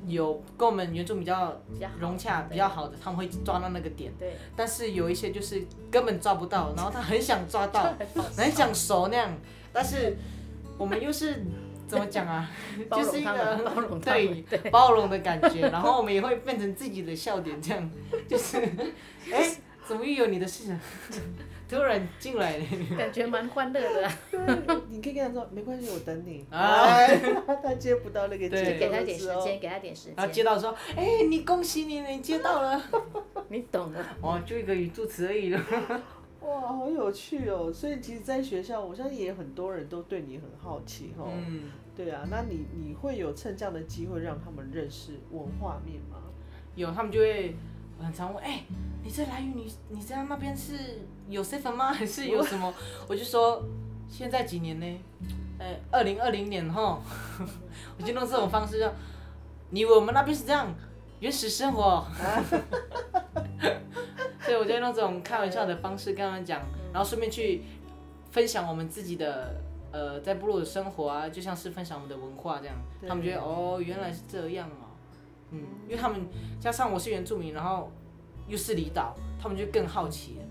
[0.07, 1.61] 有跟我们原著比较
[1.99, 7.93] 融洽比较好的，他们会抓到那个点，对，但是有一些就是根本抓不到，然后他很想抓到，
[8.35, 9.37] 很想熟那样，
[9.71, 10.17] 但是
[10.77, 11.43] 我们又是
[11.87, 12.49] 怎么讲啊？
[12.91, 17.91] 就是一个包容对包容的感觉，然后我们也会变成自己的笑点，这样。
[18.27, 18.57] 就是，
[19.31, 19.55] 哎、
[19.87, 20.79] 怎么又有你的事啊？
[21.69, 22.65] 突然进来了，
[22.97, 24.17] 感觉蛮欢乐的啊。
[24.31, 24.39] 对，
[24.89, 26.43] 你可以跟他说没关系，我等你。
[26.49, 27.19] 啊哎，
[27.63, 30.15] 他接不到那个对节奏给他点时间，给他点时间。
[30.15, 32.81] 他接，到说，哎、你恭喜你，你接到了，
[33.49, 34.03] 你懂的。
[34.21, 35.61] 哦，就一个语助词而已了。
[36.41, 37.71] 哇，好有趣哦！
[37.71, 41.27] 所以其实，在学校，我相信也有很多人都对你很好奇哦。
[41.31, 41.63] 嗯，
[41.95, 46.17] 对啊，那你你会有趁这样的机会让他们认识文化面吗？
[46.75, 47.53] 有他们就会
[48.03, 48.63] 很常问，哎、
[49.03, 50.73] 你在来屿，你你这样那边是
[51.27, 51.91] 有 seven 吗？
[51.93, 52.73] 还是有什么？
[53.07, 53.63] 我就说
[54.09, 54.85] 现在几年呢？
[55.59, 57.01] 呃，二零二零年哈，
[57.97, 58.93] 我就用这种方式说，
[59.71, 60.73] 你以为我们那边是这样
[61.19, 62.05] 原始生活哦？
[64.39, 66.61] 所以我就用这种开玩笑的方式跟他们讲，
[66.93, 67.61] 然后顺便去
[68.31, 72.75] 分享我们自己的呃在部落的生活啊，就像是分享我们的文化这样，
[73.07, 74.88] 他们觉得哦原来是这样哦，
[75.51, 76.21] 嗯，因为他们
[76.59, 77.91] 加上我是原住民，然后
[78.47, 80.45] 又是离岛，他们就更好奇了，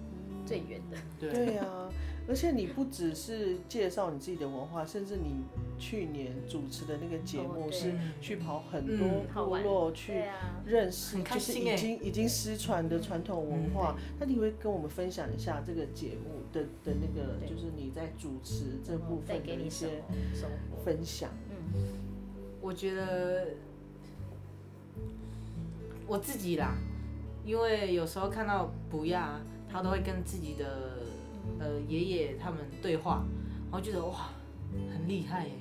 [0.45, 1.89] 最远的，对，对啊，
[2.29, 5.45] 而且你不只是介绍你自己的文化，甚至你
[5.79, 9.27] 去年主持的那个节目是去跑很多嗯。
[9.35, 10.25] 部落去
[10.67, 13.97] 认识，就是已经已经失传的传统文化。
[14.19, 20.03] 那你会跟我们分享一下这个节目的的那个，就是你在主持这部分的一些
[20.35, 20.83] 生活？
[20.85, 21.31] 分享？
[21.51, 21.83] 嗯，
[22.61, 23.47] 我觉得
[26.09, 26.75] 我自己啦，
[27.45, 29.39] 因为有时候看到补亚，
[29.71, 31.03] 他都会跟自己的
[31.61, 33.23] 呃爷爷他们对话，
[33.71, 34.31] 然后觉得哇
[34.91, 35.53] 很厉害耶。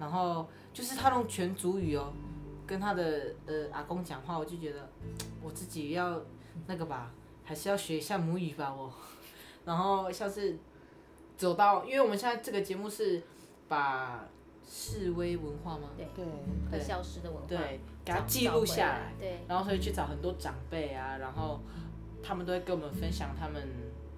[0.00, 2.12] 然后就是他用全族语哦，
[2.66, 4.90] 跟他的呃阿公讲话，我就觉得
[5.42, 6.20] 我自己要
[6.66, 7.12] 那个吧，
[7.44, 8.90] 还是要学一下母语吧我。
[9.64, 10.58] 然后像是
[11.36, 13.22] 走到，因为我们现在这个节目是
[13.68, 14.26] 把
[14.68, 15.90] 示威文化吗？
[15.96, 16.24] 对，对，
[16.70, 21.60] 快消失的文化，对，给它记录下来，，对，然后所以去找很多长辈啊，然后
[22.22, 23.62] 他们都会跟我们分享他们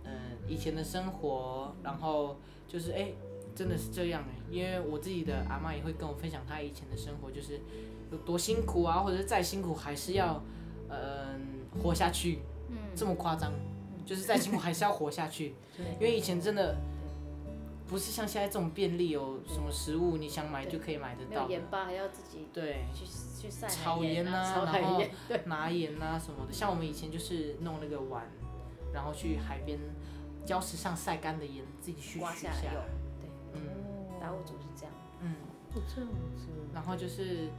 [0.04, 2.36] 嗯、呃以前的生活，然后
[2.68, 3.12] 就是哎、
[3.54, 7.60] 真的是这样哎、因为我自己的阿妈也会跟我分享她以前的生活，就是
[8.12, 10.42] 有多辛苦啊，或者是再辛苦还是要
[10.88, 13.52] 嗯、活下去，嗯，这么夸张，
[14.06, 15.86] 就是再辛苦还是要活下去， 对。
[15.94, 16.76] 因为以前真的。
[17.88, 21.30] 不是像现在这种便利哦，什么食物你想买就可以买得到的。
[21.30, 25.02] 没有盐，巴还要自己对，去去晒海炒盐啊，然后
[25.46, 26.52] 拿盐啊什么的。
[26.52, 28.26] 像我们以前就是弄那个碗，
[28.92, 29.78] 然后去海边
[30.46, 32.48] 礁石上晒干的盐，自己去取刮下。
[32.48, 32.60] 来，
[33.20, 33.60] 对，嗯。
[34.20, 35.34] 达悟族是这样，嗯，
[36.72, 37.50] 然后就是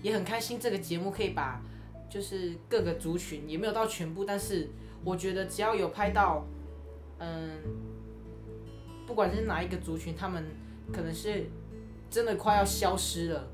[0.00, 1.60] 也很开心，这个节目可以把
[2.08, 4.70] 就是各个族群也没有到全部，但是
[5.04, 6.46] 我觉得只要有拍到，
[7.18, 7.58] 嗯，
[9.06, 10.44] 不管是哪一个族群，他们
[10.92, 11.46] 可能是
[12.10, 13.48] 真的快要消失了，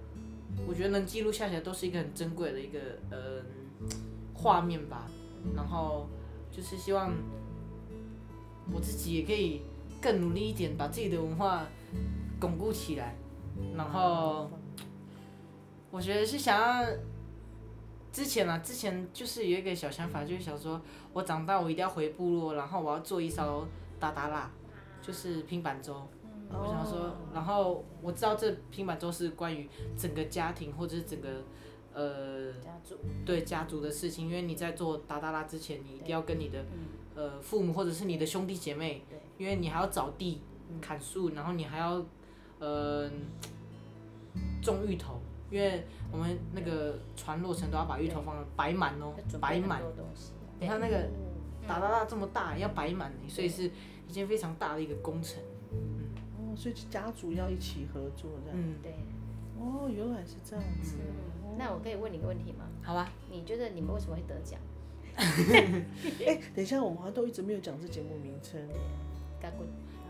[0.66, 2.78] 我觉得能记录下来都是一个很珍贵的一个
[3.10, 3.42] 呃
[4.34, 5.08] 画面吧。
[5.54, 6.08] 然后
[6.50, 7.12] 就是希望
[8.72, 9.62] 我自己也可以
[10.00, 11.66] 更努力一点，把自己的文化
[12.40, 13.16] 巩固起来。
[13.76, 14.50] 然后
[15.90, 16.86] 我觉得是想要
[18.12, 20.80] 之前啊，之前就是有一个小想法，就是想说
[21.12, 23.66] 我长大我一定要回部落，然后我要做一艘
[23.98, 24.50] 达达拉，
[25.02, 26.08] 就是平板舟。
[26.54, 31.28] 我想说哦，然后我知道这平板舟是关于整个家庭或者是整个
[31.94, 39.02] 呃家族，对家族的事情，因为你在做达达拉之前，你一定要跟你的嗯，呃父母或者是你的兄弟姐妹，
[39.38, 40.78] 因为你还要找地嗯。
[40.78, 42.04] 砍树，然后你还要
[42.58, 43.10] 呃
[44.62, 45.18] 种芋头，
[45.50, 49.82] 因为我们那个船落成都要把芋头放摆满哦摆满。
[50.60, 51.66] 你看那个嗯。
[51.66, 53.70] 达达拉这么大，要摆满，所以是
[54.12, 55.42] 一件非常大的一个工程。
[56.36, 58.58] 哦，所以家族要一起合作这样。
[58.60, 58.92] 嗯，对，
[59.58, 60.96] 哦，原来是这样子。
[60.98, 62.66] 嗯，那我可以问你个问题吗？
[62.82, 63.10] 好吧。
[63.30, 64.60] 你觉得你们为什么会得奖？
[65.16, 68.60] 哎、等一下，我们好像都一直没有讲这节目名称。
[69.40, 69.62] 嘎咕，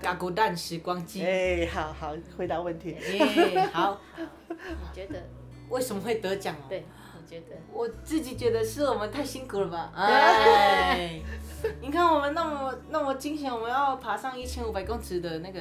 [0.02, 1.24] 嘎咕蛋时光机。
[1.24, 2.96] 哎、好好回答问题。
[3.12, 4.00] 耶，好。
[4.48, 4.56] 你
[4.92, 5.22] 觉得？
[5.70, 6.66] 为什么会得奖哦？
[6.68, 6.86] 对，你
[7.32, 7.56] 觉得？
[7.72, 9.92] 我自己觉得是我们太辛苦了吧？
[9.96, 11.20] 哎，
[11.80, 15.60] 你看我们那么那么惊险，我们要爬上一千五百公尺的那个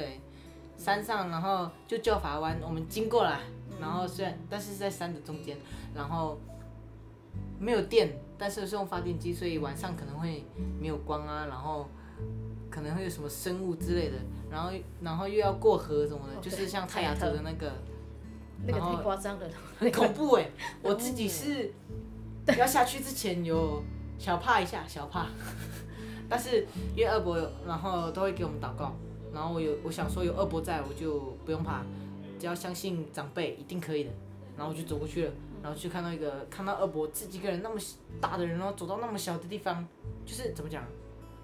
[0.76, 3.40] 山上，然后就叫法湾，我们经过了，
[3.80, 5.56] 然后虽然但是在山的中间，
[5.94, 6.38] 然后
[7.58, 10.44] 没有电，但是是用发电机，所以晚上可能会
[10.78, 11.88] 没有光啊，然后
[12.70, 14.16] 可能会有什么生物之类的，
[14.50, 17.72] 然后然后又要过河什么的，哦就是像泰雅族的那个。
[18.66, 19.46] 那个太夸张了。
[19.78, 20.50] 很恐怖哎！
[20.82, 21.72] 我自己是
[22.56, 23.82] 要下去之前有
[24.18, 25.26] 小怕一下，小怕，
[26.28, 28.94] 但是因为二伯有，然后都会给我们祷告，
[29.32, 31.82] 然后我有我想说有二伯在，我就不用怕，
[32.38, 34.10] 只要相信长辈一定可以的。
[34.56, 37.80] 然后我就走过去了，然后去看到一个看到二伯自己一个人那么
[38.20, 39.84] 大的人，然后走到那么小的地方，
[40.26, 40.84] 就是怎么讲，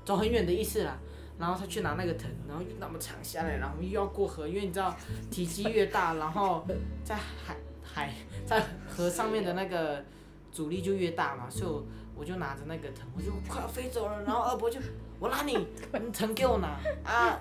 [0.04, 0.98] 走很远的意思啦。
[1.38, 4.94] 然后他去拿那个藤，然后又那么长下来，然后又要过河，因为你知道
[5.30, 6.66] 体积越大，然后
[7.04, 8.12] 在海海
[8.44, 10.04] 在河上面的那个
[10.50, 11.84] 阻力就越大嘛，所以我
[12.16, 14.80] 我就拿着那个藤，我就快要飞走了，然后二伯就
[15.20, 15.56] 我拉你，
[15.92, 17.38] 你藤给我拿啊，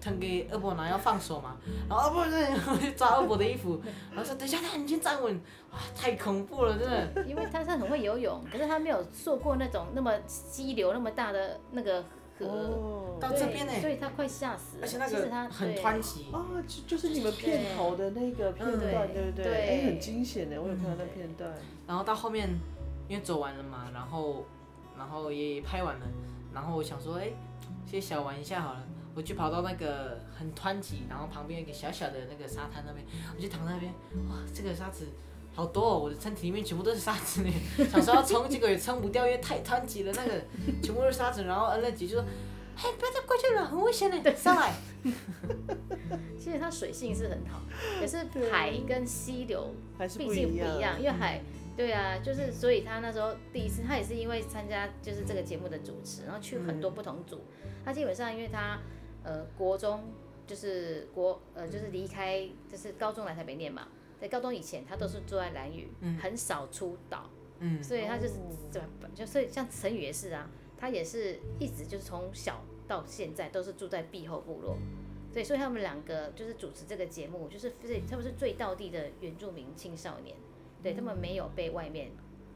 [0.00, 1.56] 藤给二伯拿要放手嘛，
[1.88, 5.34] 然后二伯就抓二伯的衣服，然后说等一下，等一下你先站稳，
[5.72, 7.24] 哇，太恐怖了，真的。
[7.24, 12.04] 因为他是很会游泳，可是他没有做过那种那么激流那么大的那个
[12.46, 13.18] 河，哦。
[13.20, 14.82] 到这边呢对所以他快吓死了。
[14.82, 19.44] 而且那其实他个很湍急，哦，就就是你们片头的那个片段，对对不对？
[19.44, 19.68] 对。
[19.68, 21.52] 哎、很惊险的，我有看到那片段。
[21.86, 22.48] 然后到后面，
[23.08, 24.46] 因为走完了嘛，然后
[24.96, 26.06] 然后也拍完了，
[26.54, 27.30] 然后我想说，哎，
[27.86, 28.82] 先小玩一下好了，
[29.14, 33.04] 我就跑到那个很湍急，然后旁边一个小小的那个沙滩那边，
[33.36, 33.92] 我就躺在那边，
[34.30, 35.08] 哇，这个沙子
[35.60, 37.52] 好多哦，我的身体里面全部都是沙子呢，
[37.92, 40.42] 想说要冲，结果也冲不掉，因为太湍急了，那个
[40.82, 42.24] 全部都是沙子，然后恩乐姐就说，
[42.74, 44.72] 嘿，不要再过去了，很危险的，上来。
[46.38, 47.60] 其实它水性是很好，
[48.00, 48.16] 可是
[48.50, 50.78] 海跟溪流还是毕竟不不一样。
[50.78, 51.42] 一样，因为海，
[51.76, 57.42] 对啊，就是所以他那时候第一次，他也是因为参加就是这个节目的主持，然后去很多不同组，
[57.84, 58.78] 他基本上因为他
[59.22, 60.10] 呃国中
[60.46, 63.86] 就是国呃就是离开就是高中来台北念嘛，
[64.20, 65.88] 在高中以前他都是住在兰屿，
[66.20, 68.34] 很少出岛，嗯，所以他就是
[69.14, 74.76] 就所以像陈宇也是啊，他也是一直就是从小到现在都是住在碧后部落。
[75.32, 80.36] 对，所以他们两个就是主持这个节目，就是最他们是最道地的原住民青少年，
[80.82, 82.10] 对他们没有被外面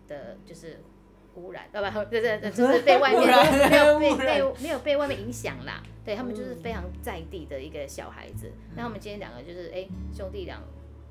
[0.09, 0.81] 的，就是
[1.37, 3.23] 污染，呃不，对对对，就是被外面
[3.71, 5.83] 没有被 被没有被外面影响啦。
[6.05, 8.51] 对他们就是非常在地的一个小孩子。
[8.75, 10.61] 那他们今天两个就是哎兄弟俩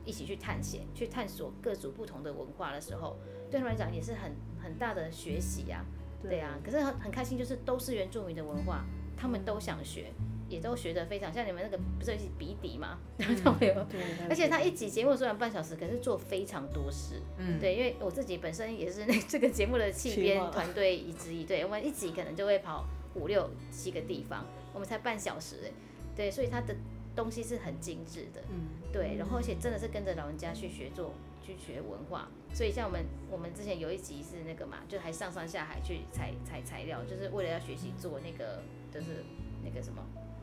[0.06, 3.18] 一起去探险，去探索各族不同的文化的时候，
[3.50, 5.86] 对他们来讲也是很很大的学习呀、
[6.22, 6.40] 对。
[6.40, 8.86] 啊，可是很很开心，就是都是原住民的文化，
[9.16, 10.12] 他们都想学，
[10.50, 13.00] 也都学得非常像你们那个不是有一起比底吗？
[13.18, 17.22] 他们有，对，而且他一集节目虽然半小时，可是做非常多事。
[17.38, 22.86] 嗯，对，因为我自己本身也是那这个节目的气企编团队一之一，对我们一集可能就会跑
[23.16, 25.72] 五六七个地方，我们才半小时哎，
[26.16, 26.76] 对，所以他的
[27.16, 39.24] 东西是很精致的，嗯，对，然后而且真的是跟着老人家去学做，去学文化，所以像我们我们之前有一集是那个嘛，就还上山下海去采采材料，就是为了要学习做那个就是
[39.64, 40.02] 那个什么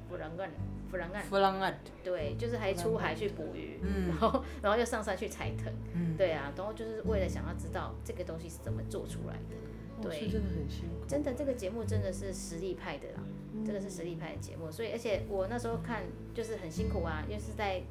[0.08, 0.50] 弗朗干
[0.90, 9.56] 弗朗干，弗朗干，对，就是还出海去捕鱼，嗯 然后然后又上山去采藤，嗯，对啊，然后就是为了想要知道这个东西是怎么做出来的。
[9.56, 10.28] 哦对。
[10.28, 11.04] 真的很辛苦。
[11.06, 13.22] 真的，这个节目真的是实力派的啦，
[13.66, 16.02] 这个是实力派的节目，所以而且我那时候看
[16.34, 17.82] 就是很辛苦啊，因为是在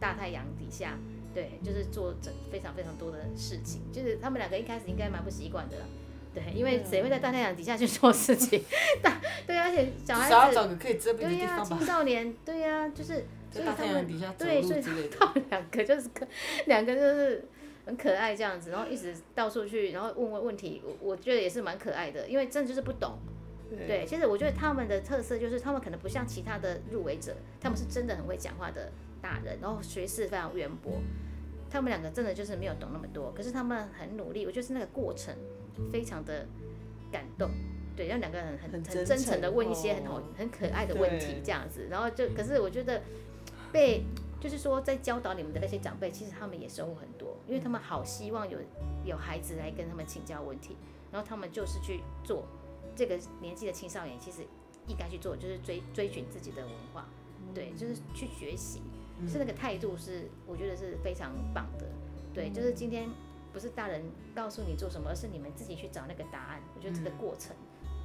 [0.00, 0.98] 大太阳底下，
[1.34, 5.84] 对，就是做整非常非常多的事情，就是他们两个一开始应该蛮不习惯的啦。
[6.34, 8.62] 对，因为谁会在大太阳底下去 做事情？
[9.02, 11.86] 大对啊，而且小孩子找个可以遮蔽的对呀、地方吧青。
[11.86, 15.10] 少年对呀、就是 所在大太阳以他们底下走对，所以。
[15.10, 16.26] 他们两个就是可
[16.64, 17.44] 两个就是
[17.84, 23.18] 很可爱这样子，然后一直到处去，然后问问问题，我我觉得也是蛮可爱的，因为真的就是不懂。
[23.76, 31.00] 对，其实我觉得他们的特色就是他们可能不像其他的入围者，他们是真的很会讲话的大人，然后学识非常渊博。
[31.70, 35.34] 他们两个真的就是没有懂那么多，可是他们很努力，我觉得是那个过程
[35.90, 36.46] 非常的
[37.10, 37.50] 感动。
[37.96, 43.02] 对，让两个人很很很真诚的问一些很好很可爱的问题这样子，然后就可是我觉得
[43.70, 44.02] 被
[44.40, 48.58] 就是说在教导你们的那些长辈，其实他们也收获很多，因为他们好希望有
[49.04, 50.76] 有孩子来跟他们请教问题，
[51.10, 52.46] 然后他们就是去做
[52.94, 54.42] 这个年纪的青少年，其实
[54.86, 57.06] 应该去做，就是追追寻自己的文化，
[57.54, 58.82] 对，就是去学习，
[59.28, 61.86] 是那个态度是我觉得是非常棒的，
[62.34, 63.08] 对，就是今天
[63.52, 64.02] 不是大人
[64.34, 67.54] 告诉你做什么，而是你们自己去找那个答案，我觉得这个过程，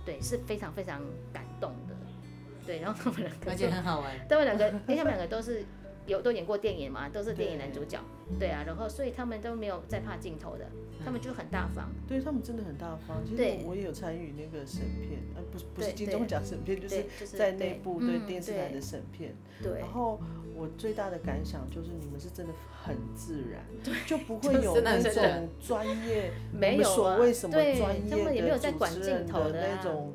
[0.05, 1.01] 对，是非常非常
[1.33, 1.95] 感动的，
[2.65, 4.27] 对，然后他们两个而就且很好玩。
[4.27, 5.65] 他们两个，因为他们两个都是
[6.05, 7.99] 有都演过电影嘛，都是电影男主角，
[8.39, 10.65] 对啊，然后所以他们都没有在怕镜头的，
[11.03, 13.23] 他们就很大方，对他们真的很大方。
[13.23, 17.05] 其实对我也有参与那个审片，呃，不是不是对金钟奖审片，就是
[17.37, 19.33] 在内部对嗯电视台的审片。
[19.63, 20.19] 对然后
[20.55, 22.53] 我最大的感想就是你们是真的
[22.83, 23.63] 很自然，
[24.05, 30.13] 就不会有那种专业，没有所谓什么对专他们也没有业的主在管镜持人的头的啊那种，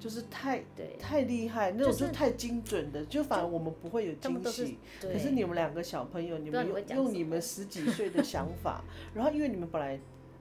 [0.00, 4.78] 就是太对，太厉害，那种就就是太精准的，就反而我们不会有惊喜。
[5.00, 8.82] 可是你们两个小朋友，你们用用你们十几岁的想法，
[9.14, 10.00] 然后因为你们本来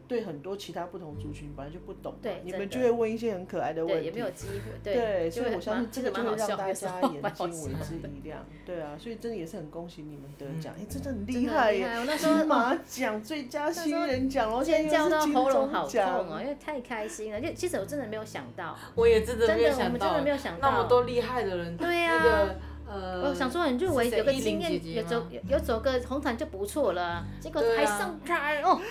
[0.09, 11.87] 对很多其他不同族群本来就不懂的你们就会问一些很可爱的问，题，也没有机会，对，所以我相信这个就好让大家 眼睛为之一亮，对啊，所以真的也是很恭喜你们得奖，嗯哎，真的很真厉害耶！
[12.17, 17.39] 金马奖最佳新人奖，然后现尖叫到在又是金喉咙好痛钟奖哦，因为太开心了。
[17.39, 22.55] 就其实我真的没有想到， 我也真的真的我没有想到真的没有想到，那么多厉害的人，对呀那个
[22.91, 28.81] 呃，我想说，你入围有个经验，有走有有走个红毯就不错了，结果还上台哦，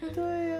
[0.14, 0.58] 对呀，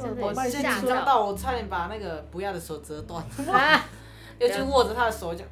[0.00, 1.24] 真的我卖是吓紧张到。
[1.26, 3.84] 我差点把那个不要的手折断， 啊，
[4.38, 5.46] 尤其握着他的手讲。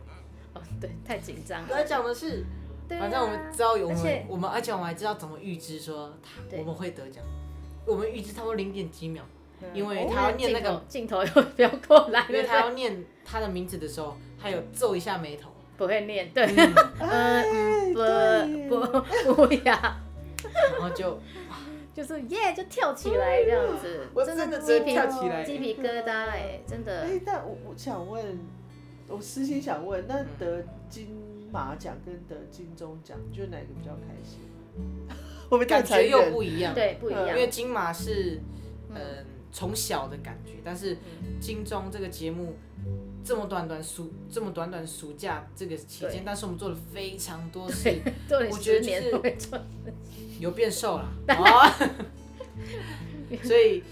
[0.55, 2.45] 哦对，太紧张得了，奖的是，
[2.89, 7.23] 啊反正我们知道有我们我们，而且我们还知道怎么预知说他我们会得奖，
[7.85, 9.23] 我们预知差不多零点几秒，
[9.61, 11.23] 嗯因为他要念那个，镜头
[11.57, 15.51] 要过来，因为他要念他的名字的时候，他有皱一下眉头。
[15.77, 16.47] 不会念，对。
[17.93, 21.21] 不不不要，然后就
[21.97, 25.45] 就是耶就跳起来这样子，我真真的直接的鸡皮跳起来。
[25.45, 27.01] 鸡皮疙瘩哎，真的。
[27.01, 28.39] 哎，但我我想问，
[29.09, 30.27] 我私心想问，那嗯。
[30.39, 31.09] 得金
[31.51, 34.41] 马奖跟得金钟奖，你觉得哪个比较开心？
[35.49, 36.31] 会不会太感觉又？
[36.31, 37.29] 不一样，对不一样。
[37.29, 38.43] 因，为金马是
[38.91, 39.27] 嗯嗯。
[39.53, 40.99] 从小的感觉，但是
[41.41, 42.57] 金钟这个节目。
[43.27, 47.93] 这么短短暑这么短短暑假这个期间，但是我们做了非常多事，
[48.31, 49.11] 我觉得就是
[50.39, 51.09] 有变瘦了。
[51.35, 51.69] 哦，
[53.43, 53.83] 所以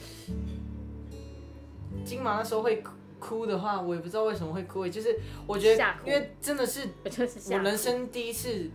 [2.05, 5.19] 金马那时候会哭哭的话，我也不知道为什么会哭，就是
[5.49, 6.87] 我觉得因为真的是
[7.51, 8.71] 我人生第一次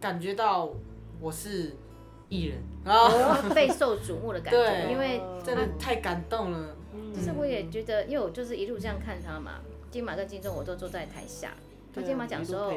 [0.00, 0.72] 感觉到
[1.20, 1.76] 我是
[2.30, 4.56] 艺人啊，哦备受瞩目的感觉，
[4.86, 6.75] 对因为真的太感动了。
[7.14, 11.54] 就是我也觉得，因为我就是一路这样看他嘛，金马跟金钟我都坐在台下，
[11.92, 12.72] 他对啊金马奖的时候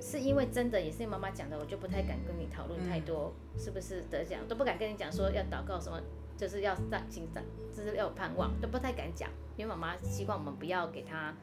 [0.00, 6.00] 是因为真的也是妈妈讲的，我就不太敢跟你讨论太多，是不是得奖，都不敢跟你讲说要祷告什么，
[6.36, 7.42] 就是要上心上，
[7.74, 11.34] 就是要有盼望，都不太敢讲，因为妈妈希望我们不要给他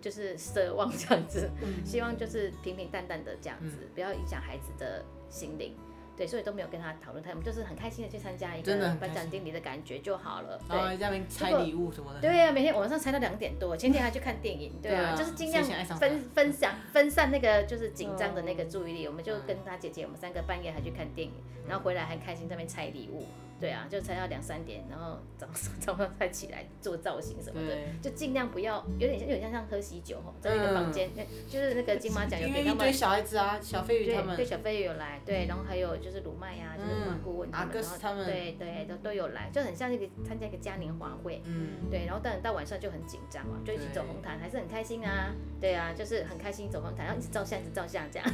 [0.00, 1.50] 就是奢望这样子，
[1.84, 5.74] 希望就是平平淡淡的这样子，不要影响孩子的心灵。
[6.18, 10.60] 对，所以都没有跟他讨论太，我们就是很开心的去参加一个颁奖典礼的感觉就好了。
[10.68, 15.64] 对，在那边拆礼物什么的，对呀、每天晚上拆到两点多，前天还去看电影， 对啊，就是尽量
[15.96, 21.34] 分分享分散那个就是紧张的那个注意力，我们就跟他姐姐，我们三个半夜还去看电影，
[21.68, 23.24] 然后回来还开心在那边拆礼物，
[23.60, 32.78] 对啊，就才要两三点，然后早上 早上再起来做造型什么的，就尽量不要有点像有点像像喝喜酒吼，在那个房间，那就是那个金马奖有因给他们。
[32.78, 34.36] 为一堆小孩子啊，小飞鱼他们。
[34.36, 36.90] 对，小飞鱼有来，对，然后还有就是鲁麦呀、就是
[37.24, 38.24] 顾问他阿们，然后哥斯他们。
[38.24, 48.28] 对对都都有来，就很像那个参加一个嘉年华会，嗯，对，然后当然到晚上就很紧张嘛，就一起走红毯，还是很开心啊，对啊，就是很开心走红毯，然后一直照相，一直照相这样，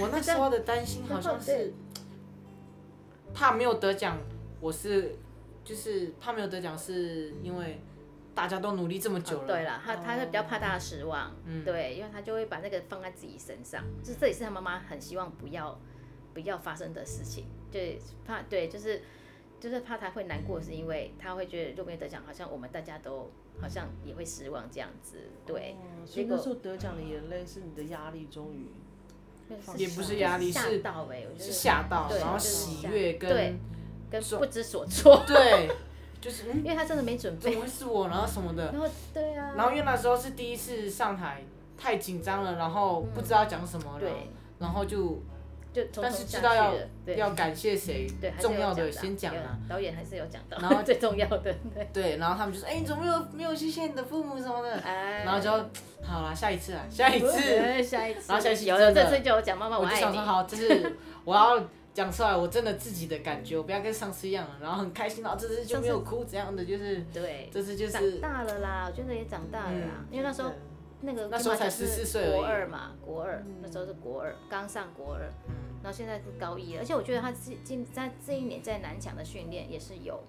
[0.00, 1.72] 我那 时候的担心好像是
[3.32, 4.18] 怕没有得奖，
[4.60, 5.16] 我是
[5.64, 7.80] 就是他没有得奖，是因为
[8.34, 11.64] 大家都努力这么久了，对了，他他会比较怕大家失望，嗯。
[11.64, 15.78] 对，因为他就会把那个放在自己身上，就这也是他妈妈很希望不要
[16.32, 19.02] 不要发生的事情，对，怕对，就是
[19.58, 23.30] 就是怕他会难过，是因为他会觉得若没有得奖，好像我们大家都
[23.60, 28.66] 好像也会失望这样子，对，哦所以那时候得奖的眼泪是你的压力，终于
[29.76, 33.58] 也不是压力吓是到哎、我觉得是吓到，然后喜悦对跟
[34.38, 35.70] 不知所措，对，
[36.20, 37.50] 就是嗯，因为他真的没准备。
[37.50, 37.60] 怎么。
[37.60, 41.42] 会是我，然后什么的，然后对啊，然后因为那时候是第一次上台，
[41.78, 44.12] 太紧张了，然后不知道讲什么，然后对，
[44.58, 45.18] 然后就
[45.72, 46.74] 就匆但是知道要
[47.16, 48.06] 要感谢谁
[48.40, 55.50] 重要的先讲啊，导演还是有讲到，然后 最重要的，对，对，然后他们就说，哎，你怎么没有没有谢谢你的父母什么的，哎，然后就
[56.02, 60.00] 好啦，下一次啊， 下一次，对下一次，然后下一次有有这次就有讲妈妈我就爱你。
[60.00, 61.56] 想说，，好，这是我要
[61.92, 70.50] 讲出来，我真的自己的感觉，我不要跟上次一样，然后很开心，然后这次就没有哭，怎样的，就是对，这次就是长是大了啦，我觉得也长大了啦，因为那时候
[71.00, 75.22] 那个那时候才金马奖是14岁国二嘛，国二那时候是国二，刚上国二，
[75.82, 80.22] 然后现在是高一了，而且我觉得他今今在这一年在南强的训练也是有，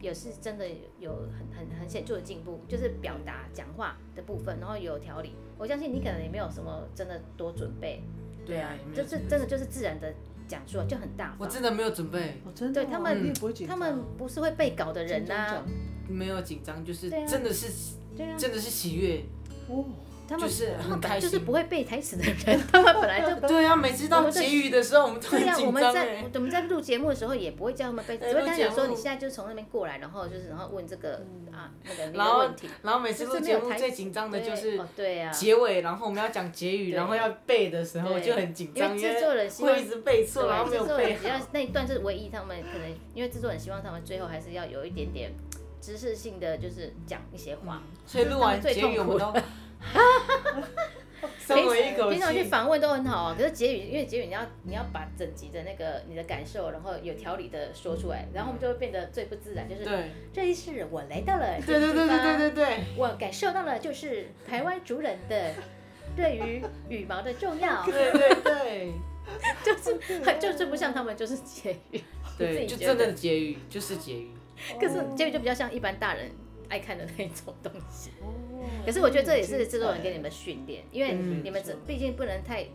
[0.00, 0.66] 也是真的
[0.98, 5.34] 有很很很显著的进步，就是表达讲话的部分，然后有条理。
[5.58, 8.02] 我相信你可能也没有什么真的多准备，
[8.46, 10.12] 对啊，就是真的就是自然的
[10.48, 11.36] 讲出来就很大方。
[11.40, 13.32] 我真的没有准备，哦，真的哦，对他们
[13.66, 15.62] 他们不是会被搞的人呐、
[16.08, 17.96] 没有紧张，就是真的是
[18.38, 19.24] 真的是喜悦，
[19.68, 19.84] 哦，
[20.26, 26.24] 他们就是他们本来就是不会背台词的人， 他们本来就对啊，每次到结语的时候，我们都对呀、很我们在。
[26.34, 32.68] 我们在录节目的时候也不会叫他们背，只会跟他录节目讲说你现在就是从那边过来，然后就是然后问这个、啊那个那然后个问题。
[32.82, 41.46] 然后每次录节目最紧张的就是哦对呀、结尾，然后我们要讲结语，然后要背的时候就很紧张，因为制作人希望会一直背错，然后没对，有制作人背只要好。
[41.52, 45.32] 那一段是唯一他们可能因为制作人希望他们最后还是要有一点点
[45.80, 47.82] 知识性的，就是讲一些话。
[48.06, 49.32] 所以录完结语我们都
[51.38, 52.48] 松了一口平常去气。
[52.48, 60.10] 访问都很好啊，可是结语，因为结语你要你要把整集的那个你的感受，然后有条理的说出来，然后我们就会变得最不自然，就是对。
[60.32, 65.52] 这一次我来到了对对对对对对对，我感受到了就是台湾族人的
[66.16, 68.92] 对于羽毛的重要，对 对对。
[69.64, 69.98] 就是
[70.38, 72.02] 就是不像他们就是结语，
[72.36, 74.30] 对，就真的结语就是结语。
[74.78, 76.30] 可是结语就比较像一般大人
[76.68, 78.10] 爱看的那种东西。
[78.64, 82.66] 哦可是我觉得这也是制作人给你们训练，因为嗯你们这毕竟不能太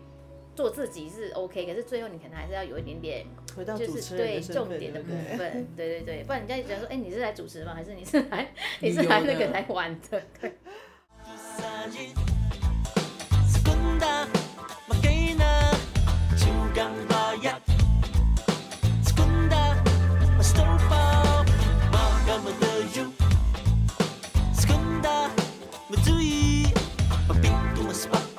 [0.56, 3.26] 做自己是 OK，可是最后你可能还是要有一点点
[3.56, 7.74] 回到主就是对持人的身份重点的部分， 对对对，不然人家就觉得说， 哎，你是来主持吗？
[7.74, 10.22] 还是你是来 你是来那个来玩的？
[10.42, 10.52] 对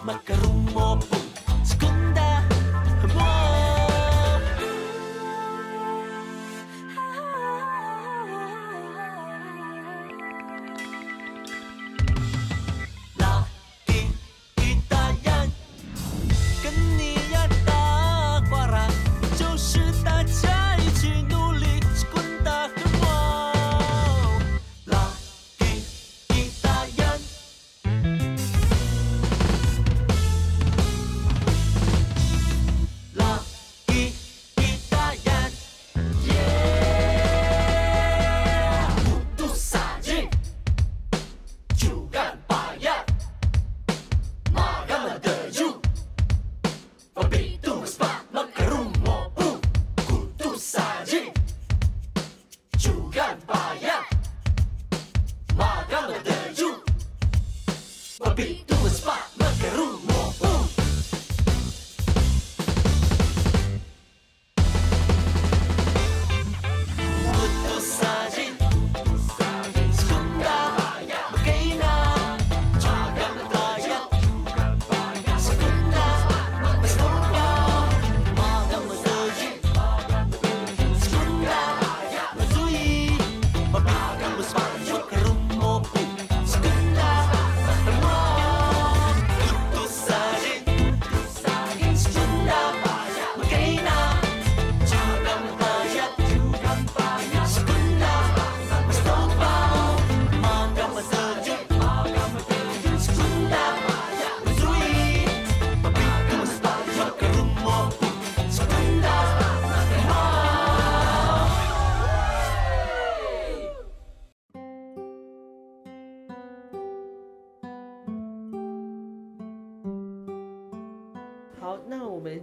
[0.02, 0.64] Macarum,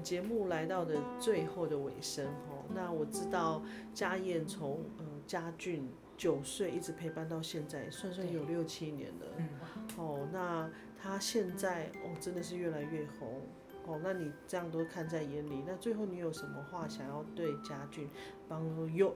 [0.08, 2.64] 节目来到的最后的尾声哦。
[2.74, 3.62] 那我知道
[3.94, 9.26] 家燕从呃家俊九岁一直陪伴到现在，算算有六七年了。
[9.36, 9.50] 嗯
[9.98, 13.42] 哦，那他现在哦真的是越来越红
[13.86, 14.00] 哦。
[14.02, 18.08] 那你这样都看在眼里，那最后你有什么话想要对家俊
[18.48, 19.14] 帮友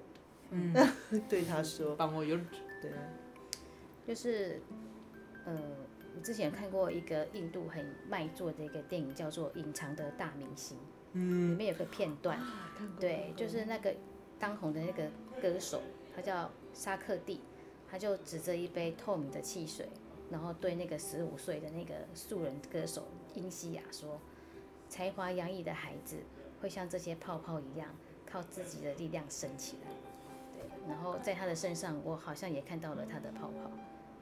[0.50, 0.76] 嗯，
[1.30, 2.38] 对他说，帮我有
[2.82, 2.92] 对，
[4.06, 4.60] 就是，
[5.46, 5.58] 呃，
[6.22, 12.40] 我之前看过一个印度很卖座的一个电影，叫做《隐藏的大明星》，里嗯面有个片段，
[13.00, 13.92] 对，就是那个
[14.38, 15.10] 当红的那个
[15.42, 15.82] 歌手，
[16.16, 17.42] 他叫沙克蒂，
[17.90, 19.90] 他就指着一杯透明的汽水，
[20.30, 24.22] 然后对那个十五岁的那个素人歌手英西亚说
[24.88, 26.18] ：“才华洋溢的孩子
[26.62, 27.90] 会像这些泡泡一样，
[28.32, 29.92] 靠自己的力量升起来。”
[30.54, 33.72] 对，然后在他的身上，我好像也看到了他的泡泡。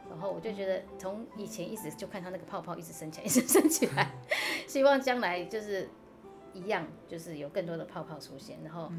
[0.10, 4.12] 然后我就觉得，从以前一直就看他那个泡泡一直升起来，一直升起来，
[4.68, 5.88] 希望将来就是
[6.53, 8.91] 一样，就是有更多的泡泡出现，然后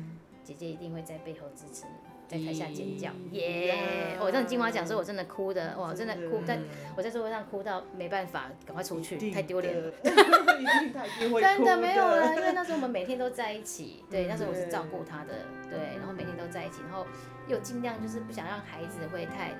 [0.42, 4.16] 姐姐一定会在背后支持你，在台下尖叫，耶！
[4.20, 6.58] 我上金马奖的时候，我真的哭的，哇，真的哭，在
[6.96, 9.92] 我在座位上哭到没办法，赶快出去，太丢脸了。
[10.02, 15.34] 真的哭没有了，因为那时候我们每天都在一起，对，那时候我是照顾他的，
[15.68, 17.06] 对，然后每天都在一起，然后
[17.48, 19.52] 又尽量就是不想让孩子会太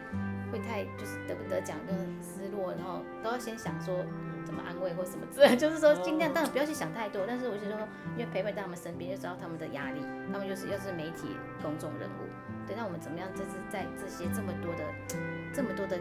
[0.50, 4.04] 会太就是得不得奖就是失落，然后都要先想说
[4.44, 7.78] 怎么安慰或什么之类，就是说尽量当然不要去想太多，但是我就说，
[8.16, 10.00] 因为陪伴在他们身边，就知道他们的压力，
[10.32, 12.26] 他们就是又是媒体公众人物，
[12.66, 14.84] 对，那我们怎么样就是在这些这么多的
[15.52, 15.96] 这么多的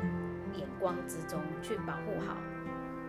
[0.56, 2.36] 眼光之中去保护好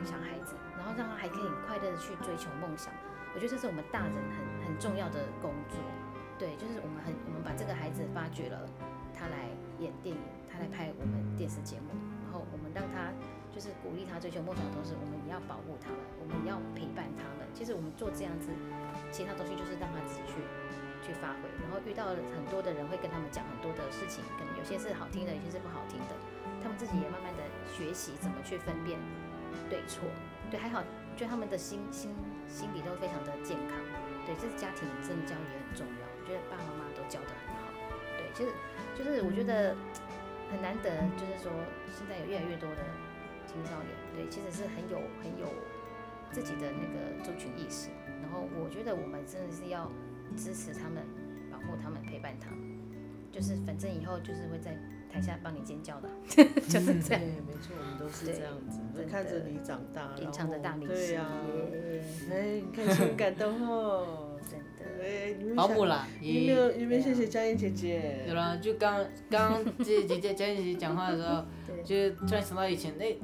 [0.05, 2.93] 小孩子，然后让他还可以很快乐的去追求梦想。
[3.35, 5.79] 我觉得这是我们大人很很重要的工作。
[6.37, 8.65] 对，就是我们很我们把这个孩子发掘了，
[9.13, 13.09] 他来演电影，他来拍我们电视节目，然后我们让他
[13.49, 17.49] 就是鼓励他追求梦想的同时，我们也要保护他们，我们要陪伴他们。
[17.57, 18.53] 其实我们做这样子，
[19.11, 20.37] 其他东西就是让他自己去
[21.01, 26.13] 去发挥，然后遇到了很多的人会跟他们讲很多的事情，可能有些是好听的，有些是不好听的，
[26.61, 27.43] 他们自己也慢慢的
[27.73, 29.01] 学习怎么去分辨
[29.73, 30.05] 对错。
[30.53, 30.85] 对，还好，
[31.17, 32.13] 觉得他们的心心
[32.49, 33.81] 心理都非常的健康。
[34.29, 37.73] 对，这是家庭真的教育也很重要，我觉得爸爸妈妈都教得很好。
[38.19, 38.53] 对，其实
[38.99, 39.75] 就是我觉得
[40.51, 41.53] 很难得，就是说
[41.97, 42.83] 现在有越来越多的
[43.47, 45.47] 青少年，对，其实是很有很有
[46.33, 47.89] 自己的那个族群意识。
[48.23, 49.91] 然后我觉得我们真的是要
[50.37, 51.03] 支持他们，
[51.51, 52.59] 保护他们，陪伴他们。
[53.33, 54.77] 就是反正以后就是会在
[55.09, 56.09] 台下帮你尖叫的，
[56.69, 57.23] 就是这样。
[57.23, 64.30] 对，没错，我们都是对这样子，看着你长大，隐藏的大明星，对呀，耶哎，你看很感动哦。
[65.57, 68.25] 保姆啦，有没有有没有谢谢佳音姐姐？
[68.29, 71.45] 有啦，就刚刚刚 姐姐姐佳音姐姐讲话的时候，
[71.85, 73.19] 就突然想到以前，那、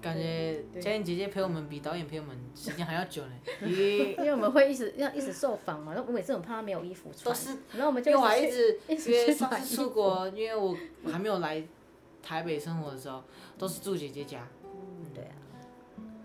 [0.00, 3.32] 感觉佳音姐姐陪我们比导演陪我们时间还要久呢。
[3.66, 10.76] 因为我们会一直要一直受访嘛，然后我每次很怕他没有衣服穿，都是然后我们就因为我还一去直因为上次出国，因为我
[11.10, 11.62] 还没有来
[12.22, 13.22] 台北生活的时候，
[13.56, 15.32] 都是住姐姐家，嗯对啊，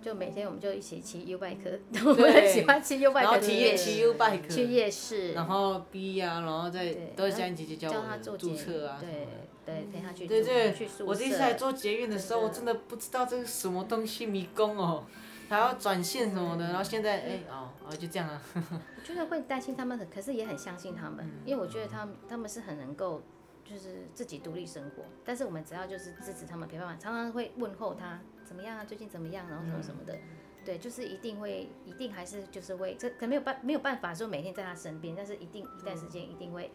[0.09, 9.27] 就每天我们就一起骑 U bike， 我们很喜欢骑 U 然后 bike 去体夜市，验骑 U 去 bike，夜市，然后 B 啊，然后再对都是佳音姐姐教教我的他做捷注册啊对。
[9.65, 15.05] 对，陪他去对对去，我第一次来做捷运的时候，我真的不知道这是什么东西迷宫哦，
[15.47, 23.21] 还要转线什么的，然后现在哎哦哦就这样啊， 我觉得会担心他们，可是也很相信他们，嗯因为我觉得他们他们是很能够
[23.63, 28.19] 就是自己独立生活，但是我们只要就是支持他们，陪伴常常会问候他
[28.49, 30.17] 怎么样啊，最近怎么样，然后什么什么的，
[30.65, 36.71] 对，就是一定会，一定还是就是会，这可没有办没有办法说每天在他身边，但是一定一段时间一定会。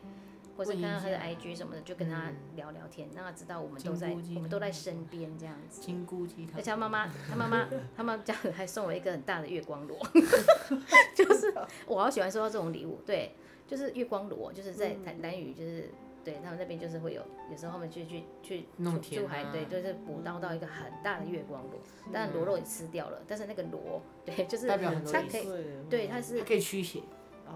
[0.57, 5.81] 或是看到他的 IG 什么的，就跟他聊聊天，让他知道我们都在我们都在身边这样子。
[5.81, 6.71] 金菇鸡汤而且。
[6.71, 9.99] 他妈妈，他妈妈，他妈家人还送我一个很大的月光螺，
[11.13, 11.53] 就是
[11.89, 13.01] 我好喜欢收到这种礼物。
[13.05, 13.33] 对，
[13.67, 15.91] 就是月光螺，就是在台南语，就是
[16.25, 21.81] 对他们那边就是会有，有时候他们去去去弄出田啊，出海对，就是捕捞到一个很大的月光螺，
[22.13, 25.47] 当然螺肉也吃掉了，但是那个螺，对，就是代表很多它可以，
[25.91, 27.03] 对，它是它，可以驱邪，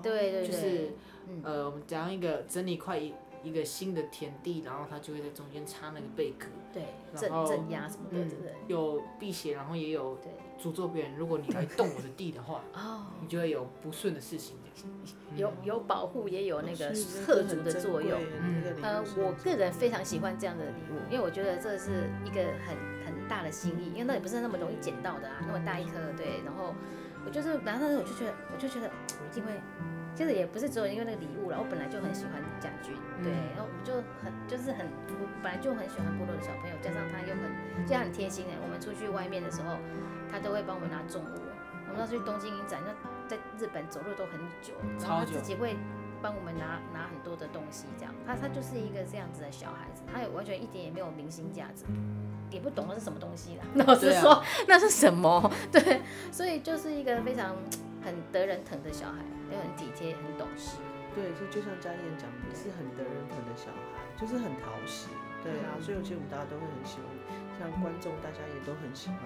[0.02, 0.90] 对对对就是，
[1.28, 1.42] 嗯。
[1.42, 6.82] 呃，我们讲一个整理快一一个新的田地，然后它就会在中间插那个贝壳，对，
[7.12, 8.52] 然后镇镇压什么的，嗯对不对？
[8.66, 14.56] 有辟邪，然后也有对，诅咒别人，如果你来动我的地的话，哦，你就会有不顺的事情。
[15.36, 18.20] 有有保护，也有那个是贺族的作用。
[18.40, 26.40] 嗯呃，我个人非常喜欢这样的礼物，因为我觉得这是一个很很大的心意，因为那也不是那么容易捡到的啊，那么大一颗，对。
[26.44, 26.72] 然后
[27.26, 29.50] 我就是拿到那个，我就觉得，我就觉得我一定会，
[30.14, 32.92] 其实也不是只有因为那个礼物了，我本来就很喜欢家具，
[33.22, 39.78] 对，嗯然后我就很就是很，我本来就很喜欢部落的小朋友，加上他又很，就他很贴心哎，我们出去外面的时候，
[40.30, 41.38] 他都会帮我们拿重物，
[41.88, 42.90] 我们要去东京影展，那
[43.28, 45.76] 在日本走路都很久，然后他自己会
[46.20, 51.84] 帮我们拿拿很多的东西，这样，他他就是一个这样子的小孩子，他也完全一点也没有明星价值，
[52.50, 53.62] 也不懂那是什么东西啦。
[53.86, 55.48] 老实说，那是什么？
[55.70, 56.02] 对，
[56.32, 57.54] 所以就是一个非常
[58.04, 60.78] 很得人疼的小孩，又很体贴，很懂事。
[61.14, 65.08] 对，就就像嘉燕讲的，是很得人疼的小孩，就是很讨喜。
[65.42, 67.06] 对啊，所以有些舞大家都会很喜欢，
[67.58, 69.18] 像观众大家也都很喜欢。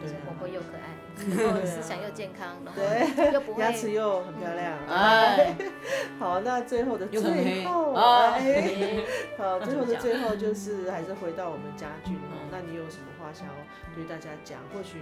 [0.00, 0.96] 对啊，活泼又可爱，
[1.44, 4.78] 然后思想又健康，然后对又不 会牙齿又很漂亮。
[4.88, 5.54] 哎，
[6.18, 9.04] 好，那最后的最后，啊哎，
[9.38, 12.48] 好，最后的最后就是还是回到我们家俊哦。
[12.50, 13.54] 那你有什么话想要
[13.94, 14.58] 对大家讲？
[14.74, 14.98] 或许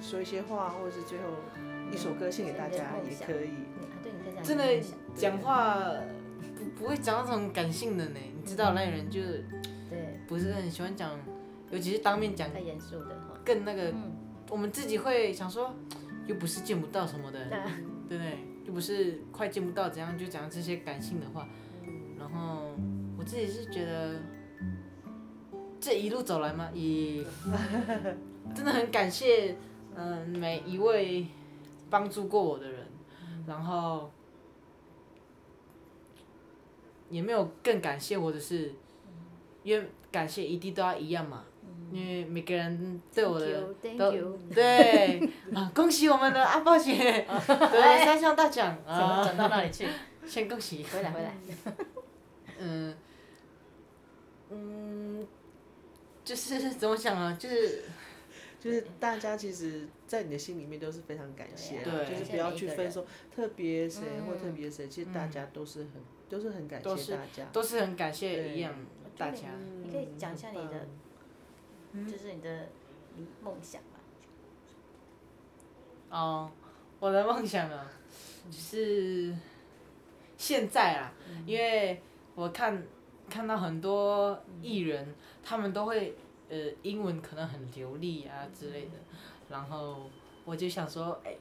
[0.00, 1.24] 说一些话，或者是最后
[1.92, 2.76] 一首歌献给大家
[3.08, 3.48] 也可以。
[3.48, 4.64] 嗯啊对，你可以讲真的
[5.14, 5.76] 讲话
[6.56, 8.20] 不不会讲那种感性的呢。
[8.36, 9.44] 你知道那些人就是
[9.90, 11.18] 对，不是很喜欢讲，
[11.70, 13.34] 尤其是当面讲太严肃的哈。
[13.44, 14.12] 更那个，嗯，
[14.50, 15.74] 我们自己会想说，
[16.26, 17.46] 又不是见不到什么的，
[18.08, 18.38] 对不对？
[18.66, 21.48] 又不是快见不到，怎样就讲这些感性的话。
[22.18, 22.74] 然后
[23.18, 24.20] 我自己是觉得，
[25.80, 27.24] 这一路走来嘛，也
[28.54, 29.56] 真的很感谢，
[29.94, 31.26] 嗯、每一位
[31.90, 32.86] 帮助过我的人，
[33.46, 34.10] 然后
[37.10, 38.72] 也没有更感谢我的是，
[39.62, 41.44] 因为感谢一定都要一样嘛，
[41.92, 43.62] 因为每个人对我的
[43.98, 44.12] 都
[44.54, 45.20] 对
[45.54, 49.24] 啊，恭喜我们的阿豹姐得了三项大奖 怎么啊！
[49.24, 49.86] 转到那里去？
[50.26, 50.84] 先恭喜。
[50.84, 51.34] 回来回来，
[52.60, 52.94] 嗯
[54.50, 55.26] 嗯，
[56.24, 57.34] 就是怎么讲啊？
[57.38, 57.84] 就是
[58.60, 65.92] 就是大家其实，在你的心里面都是非常感谢啊，对就是不要去分说特别谁或嗯特别谁，其实大家都是很
[66.28, 67.44] 都是很感都是谢大家。
[67.52, 68.74] 都是很感谢对一样
[69.16, 69.42] 大家。
[69.82, 70.86] 你可以讲一下你的，
[71.92, 72.66] 嗯就是你的
[73.42, 74.00] 梦想吧。
[76.10, 76.50] 哦，
[76.98, 77.90] 我的梦想啊，
[78.50, 79.32] 就是
[80.36, 81.12] 现在啊，
[81.46, 82.00] 因为
[82.34, 82.82] 我看
[83.30, 86.16] 看到很多艺人，他们都会
[86.48, 88.92] 呃英文可能很流利啊之类的，
[89.48, 90.08] 然后
[90.44, 91.36] 我就想说，哎，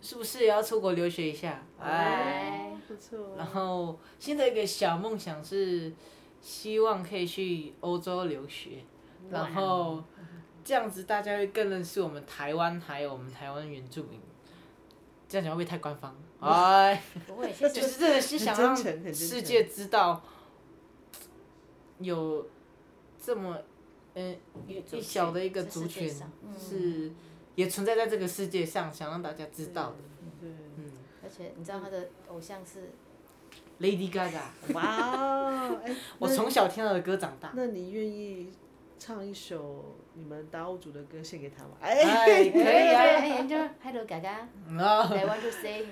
[0.00, 1.62] 是不是也要出国留学一下？
[1.80, 1.88] 哎。
[1.88, 3.36] 哎，不错。
[3.36, 5.92] 然后现在一个小梦想是，
[6.40, 8.84] 希望可以去欧洲留学，
[9.30, 10.02] 然后
[10.64, 14.20] 这样子大家会更认识我们台湾，还有我们台湾原住民。
[15.28, 16.16] 这样讲会不会太官方？
[16.40, 18.74] 哎，不会，就是真的是想让
[19.12, 20.22] 世界知道，
[21.98, 22.46] 有
[23.22, 23.58] 这么
[24.18, 26.08] 嗯一一小的一个族群
[26.58, 27.12] 是
[27.54, 29.96] 也存在在这个世界上，想让大家知道的。
[30.42, 30.92] 嗯
[31.22, 32.90] 而且你知道他的偶像是
[33.80, 35.70] ，Lady Gaga，哇
[36.18, 37.52] 我从小听她的歌长大。
[37.54, 38.50] 那你愿意
[38.98, 41.72] 唱一首你们达悟族的歌献给他吗？
[41.80, 43.02] 哎，哎，可以啊。
[43.02, 45.84] 哎，就 Hello Gaga，no，I want to sing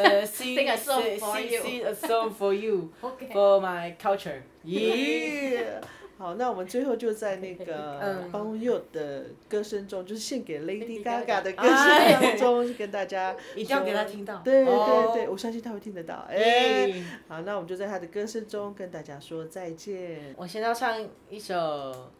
[0.00, 1.62] 呃，sing a song for you.
[1.62, 3.28] sing a song for you OK。
[3.32, 4.42] for my culture.
[4.64, 5.82] Yeah.
[6.24, 6.28] 耶！
[6.28, 14.38] 好，那我们最后就在那个嗯帮佑的歌声中，就是献给 Lady Gaga 的歌声当中，跟大家 一定要给他说听到。
[14.38, 16.26] 对对哦对，我相信他会听得到。
[16.28, 16.90] 哎，
[17.28, 20.34] 好，那我们就在他的歌声中跟大家说再见。
[20.38, 22.10] 我先要唱一首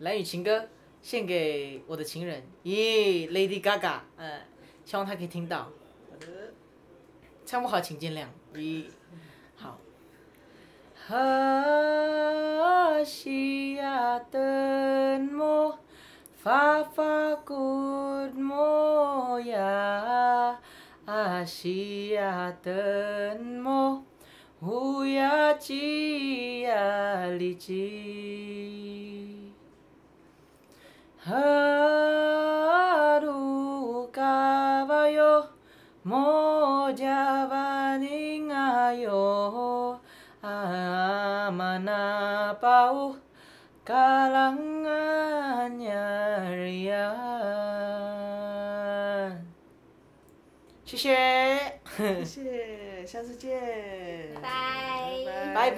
[0.00, 0.68] 蓝雨情歌，
[1.00, 4.40] 献给我的情人，耶，Lady Gaga，嗯，
[4.84, 5.70] 希望他可以听到。
[7.46, 8.26] 唱不好请见谅。
[8.54, 8.84] 咦，
[14.28, 15.80] Hashiaten mo
[16.44, 20.52] fafakud mo ya
[21.08, 22.60] Hashiaten
[23.64, 24.04] mo
[24.60, 27.88] huya chia lichi
[31.24, 33.32] Haru
[34.12, 35.48] kawayo
[36.04, 39.24] mo javaningayo
[41.48, 43.16] Amana pau
[43.84, 44.88] kalangannya
[46.56, 47.18] rian
[50.88, 51.12] 谢谢，
[52.24, 53.60] 谢谢，下次见，
[54.40, 54.48] 拜
[55.54, 55.76] 拜拜拜